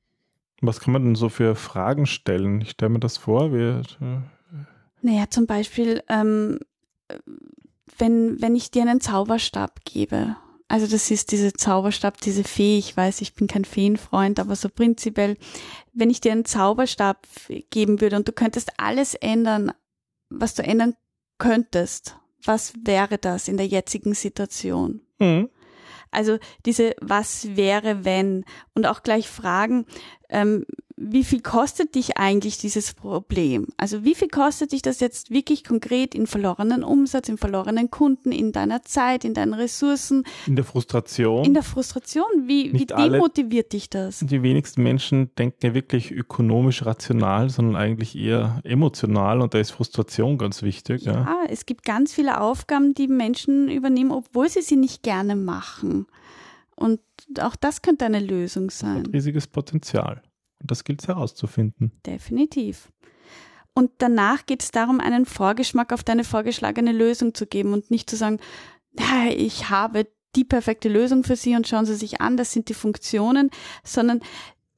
Was 0.62 0.82
kann 0.82 0.92
man 0.92 1.06
denn 1.06 1.16
so 1.16 1.30
für 1.30 1.56
Fragen 1.56 2.06
stellen? 2.06 2.60
Ich 2.60 2.72
stelle 2.72 2.90
mir 2.90 3.00
das 3.00 3.18
vor. 3.18 3.54
Wie, 3.54 3.60
äh 3.60 4.20
naja, 5.02 5.30
zum 5.30 5.48
Beispiel, 5.48 6.04
ähm, 6.10 6.60
wenn, 7.98 8.42
wenn 8.42 8.58
ich 8.58 8.72
dir 8.72 8.82
einen 8.82 9.00
Zauberstab 9.00 9.86
gebe 9.86 10.36
also 10.70 10.86
das 10.86 11.10
ist 11.10 11.32
diese 11.32 11.52
Zauberstab, 11.52 12.22
diese 12.22 12.44
Fee. 12.44 12.78
Ich 12.78 12.96
weiß, 12.96 13.22
ich 13.22 13.34
bin 13.34 13.48
kein 13.48 13.66
Feenfreund, 13.66 14.40
aber 14.40 14.56
so 14.56 14.70
prinzipiell, 14.70 15.36
wenn 15.94 16.12
ich 16.12 16.22
dir 16.22 16.32
einen 16.32 16.46
Zauberstab 16.46 17.28
geben 17.72 18.00
würde 18.02 18.16
und 18.16 18.28
du 18.28 18.32
könntest 18.32 18.72
alles 18.78 19.16
ändern, 19.16 19.72
was 20.30 20.54
du 20.54 20.64
ändern 20.64 20.94
könntest, 21.40 22.18
was 22.46 22.74
wäre 22.84 23.18
das 23.18 23.48
in 23.48 23.58
der 23.58 23.66
jetzigen 23.66 24.14
Situation? 24.14 25.02
Mhm. 25.18 25.50
Also 26.12 26.38
diese 26.66 26.96
Was 27.02 27.56
wäre 27.56 28.06
wenn 28.06 28.46
und 28.76 28.86
auch 28.86 29.02
gleich 29.02 29.28
fragen, 29.28 29.86
ähm, 30.30 30.66
wie 31.02 31.24
viel 31.24 31.42
kostet 31.42 31.96
dich 31.96 32.18
eigentlich 32.18 32.58
dieses 32.58 32.94
Problem? 32.94 33.68
Also 33.78 34.04
wie 34.04 34.16
viel 34.16 34.28
kostet 34.28 34.74
dich 34.74 34.82
das 34.82 35.00
jetzt 35.00 35.32
wirklich 35.32 35.64
konkret 35.64 36.14
in 36.14 36.28
verlorenen 36.28 36.84
Umsatz, 36.84 37.30
in 37.30 37.38
verlorenen 37.38 37.90
Kunden, 37.90 38.34
in 38.34 38.52
deiner 38.52 38.84
Zeit, 38.84 39.24
in 39.24 39.34
deinen 39.34 39.54
Ressourcen? 39.54 40.26
In 40.46 40.58
der 40.58 40.66
Frustration? 40.66 41.46
In 41.46 41.54
der 41.54 41.64
Frustration. 41.64 42.26
Wie, 42.46 42.74
wie 42.74 42.86
demotiviert 42.86 43.68
alle, 43.68 43.70
dich 43.70 43.90
das? 43.90 44.20
Die 44.20 44.44
wenigsten 44.44 44.84
Menschen 44.84 45.34
denken 45.36 45.68
ja 45.68 45.74
wirklich 45.74 46.12
ökonomisch 46.12 46.86
rational, 46.86 47.50
sondern 47.50 47.78
eigentlich 47.78 48.18
eher 48.18 48.60
emotional 48.66 49.40
und 49.40 49.54
da 49.54 49.60
ist 49.60 49.72
Frustration 49.72 50.38
ganz 50.38 50.64
wichtig. 50.64 51.04
Ja, 51.04 51.14
ja. 51.14 51.38
es 51.50 51.66
gibt 51.66 51.86
ganz 51.86 52.14
viele 52.14 52.42
Aufgaben, 52.42 52.94
die 52.94 53.08
Menschen 53.08 53.70
übernehmen, 53.70 54.12
obwohl 54.12 54.50
sie 54.50 54.62
sie 54.62 54.76
nicht 54.76 55.02
gerne 55.04 55.38
machen. 55.38 56.08
Und 56.76 57.00
auch 57.40 57.56
das 57.56 57.82
könnte 57.82 58.06
eine 58.06 58.20
Lösung 58.20 58.70
sein. 58.70 59.00
Hat 59.00 59.14
riesiges 59.14 59.48
Potenzial. 59.48 60.22
Und 60.62 60.72
das 60.72 60.84
gilt 60.84 61.02
es 61.02 61.08
herauszufinden. 61.08 61.92
Definitiv. 62.06 62.92
Und 63.74 63.92
danach 64.00 64.46
geht 64.46 64.62
es 64.62 64.72
darum, 64.72 65.00
einen 65.00 65.26
Vorgeschmack 65.26 65.94
auf 65.94 66.04
deine 66.04 66.24
vorgeschlagene 66.24 66.92
Lösung 66.92 67.34
zu 67.34 67.46
geben 67.46 67.74
und 67.74 67.92
nicht 67.92 68.10
zu 68.10 68.18
sagen, 68.18 68.40
ich 69.36 69.70
habe 69.70 70.08
die 70.36 70.44
perfekte 70.44 70.90
Lösung 70.90 71.24
für 71.24 71.36
Sie 71.36 71.56
und 71.56 71.68
schauen 71.68 71.86
Sie 71.86 71.96
sich 71.96 72.22
an, 72.22 72.38
das 72.38 72.52
sind 72.52 72.70
die 72.70 72.74
Funktionen, 72.74 73.50
sondern 73.84 74.22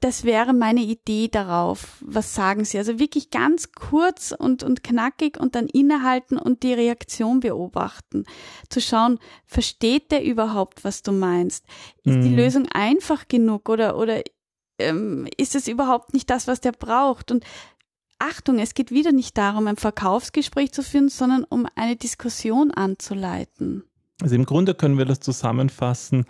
das 0.01 0.23
wäre 0.23 0.53
meine 0.53 0.81
Idee 0.81 1.27
darauf. 1.27 1.97
Was 2.01 2.33
sagen 2.33 2.65
Sie? 2.65 2.79
Also 2.79 2.97
wirklich 2.97 3.29
ganz 3.29 3.71
kurz 3.71 4.33
und, 4.37 4.63
und 4.63 4.83
knackig 4.83 5.39
und 5.39 5.53
dann 5.53 5.67
innehalten 5.67 6.37
und 6.37 6.63
die 6.63 6.73
Reaktion 6.73 7.39
beobachten. 7.39 8.25
Zu 8.69 8.81
schauen, 8.81 9.19
versteht 9.45 10.11
der 10.11 10.23
überhaupt, 10.23 10.83
was 10.83 11.03
du 11.03 11.11
meinst? 11.11 11.65
Ist 12.03 12.15
mhm. 12.15 12.21
die 12.23 12.35
Lösung 12.35 12.67
einfach 12.71 13.27
genug 13.27 13.69
oder, 13.69 13.95
oder 13.95 14.23
ähm, 14.79 15.27
ist 15.37 15.55
es 15.55 15.67
überhaupt 15.67 16.13
nicht 16.13 16.29
das, 16.29 16.47
was 16.47 16.61
der 16.61 16.71
braucht? 16.71 17.31
Und 17.31 17.45
Achtung, 18.19 18.59
es 18.59 18.73
geht 18.73 18.91
wieder 18.91 19.11
nicht 19.11 19.37
darum, 19.37 19.67
ein 19.67 19.77
Verkaufsgespräch 19.77 20.71
zu 20.71 20.83
führen, 20.83 21.09
sondern 21.09 21.43
um 21.43 21.67
eine 21.75 21.95
Diskussion 21.95 22.71
anzuleiten. 22.71 23.83
Also 24.21 24.35
im 24.35 24.45
Grunde 24.45 24.75
können 24.75 24.97
wir 24.97 25.05
das 25.05 25.19
zusammenfassen, 25.19 26.25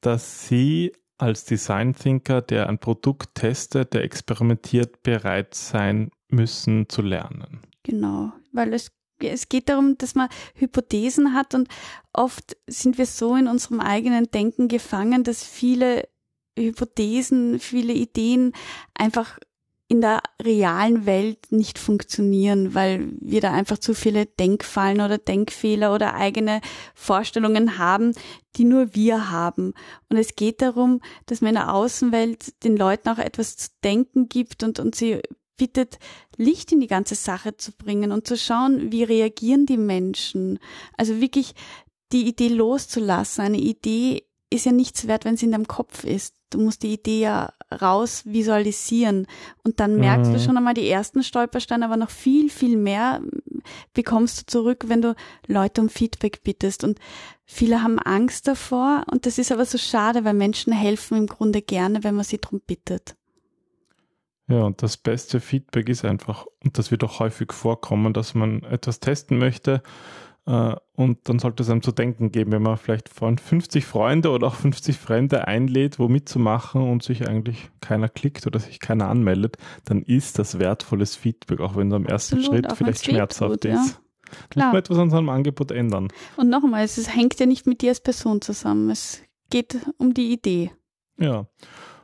dass 0.00 0.46
Sie 0.46 0.92
als 1.18 1.44
Design 1.44 1.94
Thinker, 1.94 2.42
der 2.42 2.68
ein 2.68 2.78
Produkt 2.78 3.34
testet, 3.34 3.94
der 3.94 4.04
experimentiert, 4.04 5.02
bereit 5.02 5.54
sein 5.54 6.10
müssen 6.28 6.88
zu 6.88 7.02
lernen. 7.02 7.62
Genau, 7.82 8.32
weil 8.52 8.72
es 8.72 8.92
es 9.20 9.48
geht 9.48 9.68
darum, 9.68 9.96
dass 9.96 10.14
man 10.14 10.28
Hypothesen 10.54 11.34
hat 11.34 11.54
und 11.54 11.68
oft 12.12 12.56
sind 12.66 12.98
wir 12.98 13.06
so 13.06 13.36
in 13.36 13.46
unserem 13.46 13.80
eigenen 13.80 14.30
Denken 14.30 14.68
gefangen, 14.68 15.24
dass 15.24 15.44
viele 15.44 16.08
Hypothesen, 16.56 17.58
viele 17.58 17.92
Ideen 17.92 18.52
einfach 18.94 19.38
in 19.86 20.00
der 20.00 20.22
realen 20.42 21.04
Welt 21.04 21.52
nicht 21.52 21.78
funktionieren, 21.78 22.74
weil 22.74 23.12
wir 23.20 23.40
da 23.40 23.52
einfach 23.52 23.78
zu 23.78 23.92
viele 23.94 24.24
Denkfallen 24.24 25.00
oder 25.00 25.18
Denkfehler 25.18 25.94
oder 25.94 26.14
eigene 26.14 26.62
Vorstellungen 26.94 27.78
haben, 27.78 28.12
die 28.56 28.64
nur 28.64 28.94
wir 28.94 29.30
haben. 29.30 29.74
Und 30.08 30.16
es 30.16 30.36
geht 30.36 30.62
darum, 30.62 31.00
dass 31.26 31.42
man 31.42 31.50
in 31.50 31.54
der 31.56 31.74
Außenwelt 31.74 32.64
den 32.64 32.76
Leuten 32.76 33.10
auch 33.10 33.18
etwas 33.18 33.56
zu 33.56 33.68
denken 33.82 34.28
gibt 34.28 34.62
und, 34.62 34.80
und 34.80 34.94
sie 34.94 35.20
bittet, 35.56 35.98
Licht 36.36 36.72
in 36.72 36.80
die 36.80 36.86
ganze 36.86 37.14
Sache 37.14 37.56
zu 37.56 37.72
bringen 37.72 38.10
und 38.10 38.26
zu 38.26 38.36
schauen, 38.36 38.90
wie 38.90 39.04
reagieren 39.04 39.66
die 39.66 39.76
Menschen. 39.76 40.58
Also 40.96 41.20
wirklich 41.20 41.54
die 42.12 42.26
Idee 42.26 42.48
loszulassen. 42.48 43.44
Eine 43.44 43.58
Idee 43.58 44.24
ist 44.54 44.66
ja 44.66 44.72
nichts 44.72 45.06
wert, 45.08 45.24
wenn 45.24 45.36
sie 45.36 45.46
in 45.46 45.52
deinem 45.52 45.66
Kopf 45.66 46.04
ist. 46.04 46.34
Du 46.50 46.60
musst 46.60 46.82
die 46.82 46.94
Idee 46.94 47.20
ja 47.20 47.52
raus 47.82 48.22
visualisieren 48.24 49.26
und 49.64 49.80
dann 49.80 49.96
merkst 49.96 50.30
mhm. 50.30 50.34
du 50.34 50.40
schon 50.40 50.56
einmal 50.56 50.74
die 50.74 50.88
ersten 50.88 51.22
Stolpersteine, 51.24 51.84
aber 51.84 51.96
noch 51.96 52.10
viel, 52.10 52.48
viel 52.50 52.76
mehr 52.76 53.20
bekommst 53.92 54.40
du 54.40 54.46
zurück, 54.46 54.84
wenn 54.86 55.02
du 55.02 55.14
Leute 55.46 55.80
um 55.80 55.88
Feedback 55.88 56.42
bittest 56.44 56.84
und 56.84 57.00
viele 57.44 57.82
haben 57.82 57.98
Angst 57.98 58.46
davor 58.46 59.04
und 59.10 59.26
das 59.26 59.38
ist 59.38 59.50
aber 59.50 59.64
so 59.64 59.78
schade, 59.78 60.24
weil 60.24 60.34
Menschen 60.34 60.72
helfen 60.72 61.18
im 61.18 61.26
Grunde 61.26 61.60
gerne, 61.60 62.04
wenn 62.04 62.14
man 62.14 62.24
sie 62.24 62.38
darum 62.38 62.60
bittet. 62.64 63.16
Ja, 64.46 64.62
und 64.62 64.82
das 64.82 64.98
beste 64.98 65.40
Feedback 65.40 65.88
ist 65.88 66.04
einfach, 66.04 66.46
und 66.62 66.76
das 66.76 66.90
wird 66.90 67.02
auch 67.02 67.18
häufig 67.18 67.52
vorkommen, 67.52 68.12
dass 68.12 68.34
man 68.34 68.62
etwas 68.62 69.00
testen 69.00 69.38
möchte 69.38 69.82
und 70.46 71.18
dann 71.24 71.38
sollte 71.38 71.62
es 71.62 71.70
einem 71.70 71.80
zu 71.80 71.90
denken 71.90 72.30
geben, 72.30 72.52
wenn 72.52 72.62
man 72.62 72.76
vielleicht 72.76 73.08
von 73.08 73.38
50 73.38 73.86
Freunde 73.86 74.30
oder 74.30 74.48
auch 74.48 74.54
50 74.54 74.98
Fremde 74.98 75.48
einlädt, 75.48 75.98
wo 75.98 76.08
mitzumachen 76.08 76.82
und 76.82 77.02
sich 77.02 77.26
eigentlich 77.26 77.70
keiner 77.80 78.10
klickt 78.10 78.46
oder 78.46 78.60
sich 78.60 78.78
keiner 78.78 79.08
anmeldet, 79.08 79.56
dann 79.86 80.02
ist 80.02 80.38
das 80.38 80.58
wertvolles 80.58 81.16
Feedback, 81.16 81.60
auch 81.60 81.76
wenn 81.76 81.88
es 81.88 81.94
am 81.94 82.04
ersten 82.04 82.36
Absolut, 82.36 82.64
Schritt 82.64 82.76
vielleicht 82.76 83.04
schmerzhaft 83.06 83.62
tut, 83.62 83.64
ist. 83.64 83.90
Ja. 83.92 84.36
Klar. 84.50 84.66
Muss 84.66 84.72
man 84.72 84.78
etwas 84.80 84.98
an 84.98 85.10
seinem 85.10 85.28
Angebot 85.28 85.70
ändern. 85.70 86.08
Und 86.36 86.50
nochmal, 86.50 86.84
es 86.84 87.14
hängt 87.14 87.38
ja 87.38 87.46
nicht 87.46 87.66
mit 87.66 87.82
dir 87.82 87.90
als 87.90 88.00
Person 88.00 88.40
zusammen. 88.40 88.90
Es 88.90 89.22
geht 89.50 89.78
um 89.98 90.12
die 90.12 90.32
Idee. 90.32 90.72
Ja. 91.18 91.46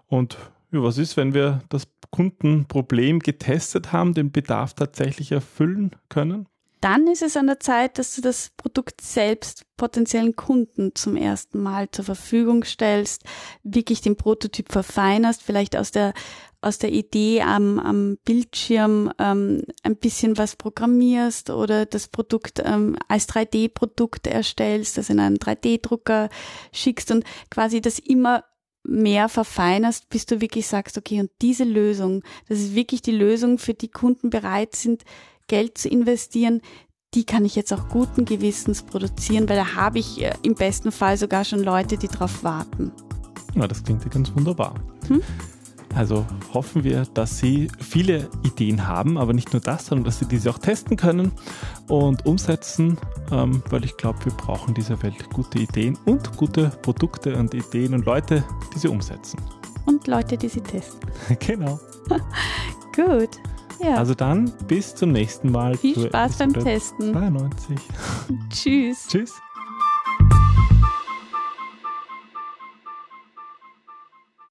Und 0.07 0.39
ja, 0.73 0.83
was 0.83 0.99
ist, 0.99 1.17
wenn 1.17 1.35
wir 1.35 1.61
das 1.69 1.89
Kundenproblem 2.11 3.19
getestet 3.19 3.93
haben, 3.93 4.15
den 4.15 4.33
Bedarf 4.33 4.75
tatsächlich 4.75 5.33
erfüllen 5.33 5.91
können? 6.09 6.47
Dann 6.81 7.07
ist 7.07 7.23
es 7.23 7.37
an 7.37 7.47
der 7.47 7.61
Zeit, 7.61 7.99
dass 7.99 8.15
du 8.15 8.23
das 8.23 8.51
Produkt 8.57 9.01
selbst 9.01 9.65
potenziellen 9.77 10.37
Kunden 10.37 10.95
zum 10.95 11.17
ersten 11.17 11.63
Mal 11.63 11.91
zur 11.91 12.05
Verfügung 12.05 12.65
stellst, 12.65 13.25
wirklich 13.63 14.01
den 14.01 14.17
Prototyp 14.17 14.73
verfeinerst, 14.73 15.43
vielleicht 15.43 15.77
aus 15.77 15.91
der 15.91 16.15
aus 16.63 16.79
der 16.79 16.93
Idee 16.93 17.41
am, 17.41 17.79
am 17.79 18.19
Bildschirm 18.25 19.11
ähm, 19.19 19.63
ein 19.83 19.97
bisschen 19.97 20.37
was 20.37 20.57
programmierst 20.57 21.51
oder 21.51 21.87
das 21.87 22.09
Produkt 22.09 22.61
ähm, 22.63 22.97
als 23.09 23.29
3D-Produkt 23.31 24.27
erstellst, 24.27 24.99
das 24.99 25.09
in 25.09 25.21
einen 25.21 25.39
3D-Drucker 25.39 26.29
schickst 26.73 27.13
und 27.13 27.25
quasi 27.51 27.81
das 27.81 27.99
immer 27.99 28.45
mehr 28.83 29.29
verfeinerst, 29.29 30.09
bis 30.09 30.27
du 30.27 30.41
wirklich 30.41 30.67
sagst, 30.67 30.99
okay, 30.99 31.21
und 31.21 31.31
diese 31.41 31.65
Lösung, 31.65 32.23
das 32.49 32.59
ist 32.59 32.75
wirklich 32.75 33.03
die 33.03 33.13
Lösung, 33.13 33.59
für 33.59 33.75
die 33.75 33.91
Kunden 33.91 34.31
bereit 34.31 34.75
sind, 34.75 35.05
Geld 35.51 35.77
zu 35.77 35.89
investieren, 35.89 36.63
die 37.13 37.25
kann 37.25 37.45
ich 37.45 37.57
jetzt 37.57 37.73
auch 37.73 37.89
guten 37.89 38.25
Gewissens 38.25 38.85
produzieren, 38.85 39.49
weil 39.49 39.57
da 39.57 39.75
habe 39.75 39.99
ich 39.99 40.23
äh, 40.23 40.33
im 40.43 40.55
besten 40.55 40.93
Fall 40.93 41.17
sogar 41.17 41.45
schon 41.45 41.59
Leute, 41.59 41.97
die 41.97 42.07
drauf 42.07 42.45
warten. 42.45 42.93
Ja, 43.57 43.67
das 43.67 43.83
klingt 43.83 44.05
ja 44.05 44.11
ganz 44.11 44.33
wunderbar. 44.33 44.77
Hm? 45.09 45.21
Also 45.97 46.25
hoffen 46.55 46.85
wir, 46.85 47.03
dass 47.15 47.39
Sie 47.39 47.69
viele 47.81 48.31
Ideen 48.45 48.87
haben, 48.87 49.19
aber 49.19 49.33
nicht 49.33 49.53
nur 49.53 49.61
das, 49.61 49.87
sondern 49.87 50.05
dass 50.05 50.21
Sie 50.21 50.27
diese 50.27 50.51
auch 50.51 50.59
testen 50.59 50.97
können 50.97 51.33
und 51.89 52.25
umsetzen, 52.27 52.97
ähm, 53.33 53.61
weil 53.71 53.85
ich 53.85 53.97
glaube, 53.97 54.25
wir 54.25 54.33
brauchen 54.33 54.73
dieser 54.73 55.03
Welt 55.03 55.29
gute 55.31 55.59
Ideen 55.59 55.99
und 56.05 56.37
gute 56.37 56.69
Produkte 56.83 57.37
und 57.37 57.53
Ideen 57.55 57.93
und 57.95 58.07
Leute, 58.07 58.45
die 58.73 58.79
sie 58.79 58.89
umsetzen. 58.89 59.41
Und 59.87 60.07
Leute, 60.07 60.37
die 60.37 60.49
sie 60.49 60.61
testen. 60.61 61.11
genau. 61.41 61.81
Gut. 62.95 63.41
Ja. 63.83 63.97
Also 63.97 64.15
dann 64.15 64.53
bis 64.67 64.95
zum 64.95 65.13
nächsten 65.13 65.51
Mal. 65.51 65.77
Viel 65.77 66.07
Spaß 66.07 66.39
beim 66.39 66.53
Testen. 66.53 67.13
92. 67.13 67.79
Tschüss. 68.51 69.07
Tschüss. 69.09 69.41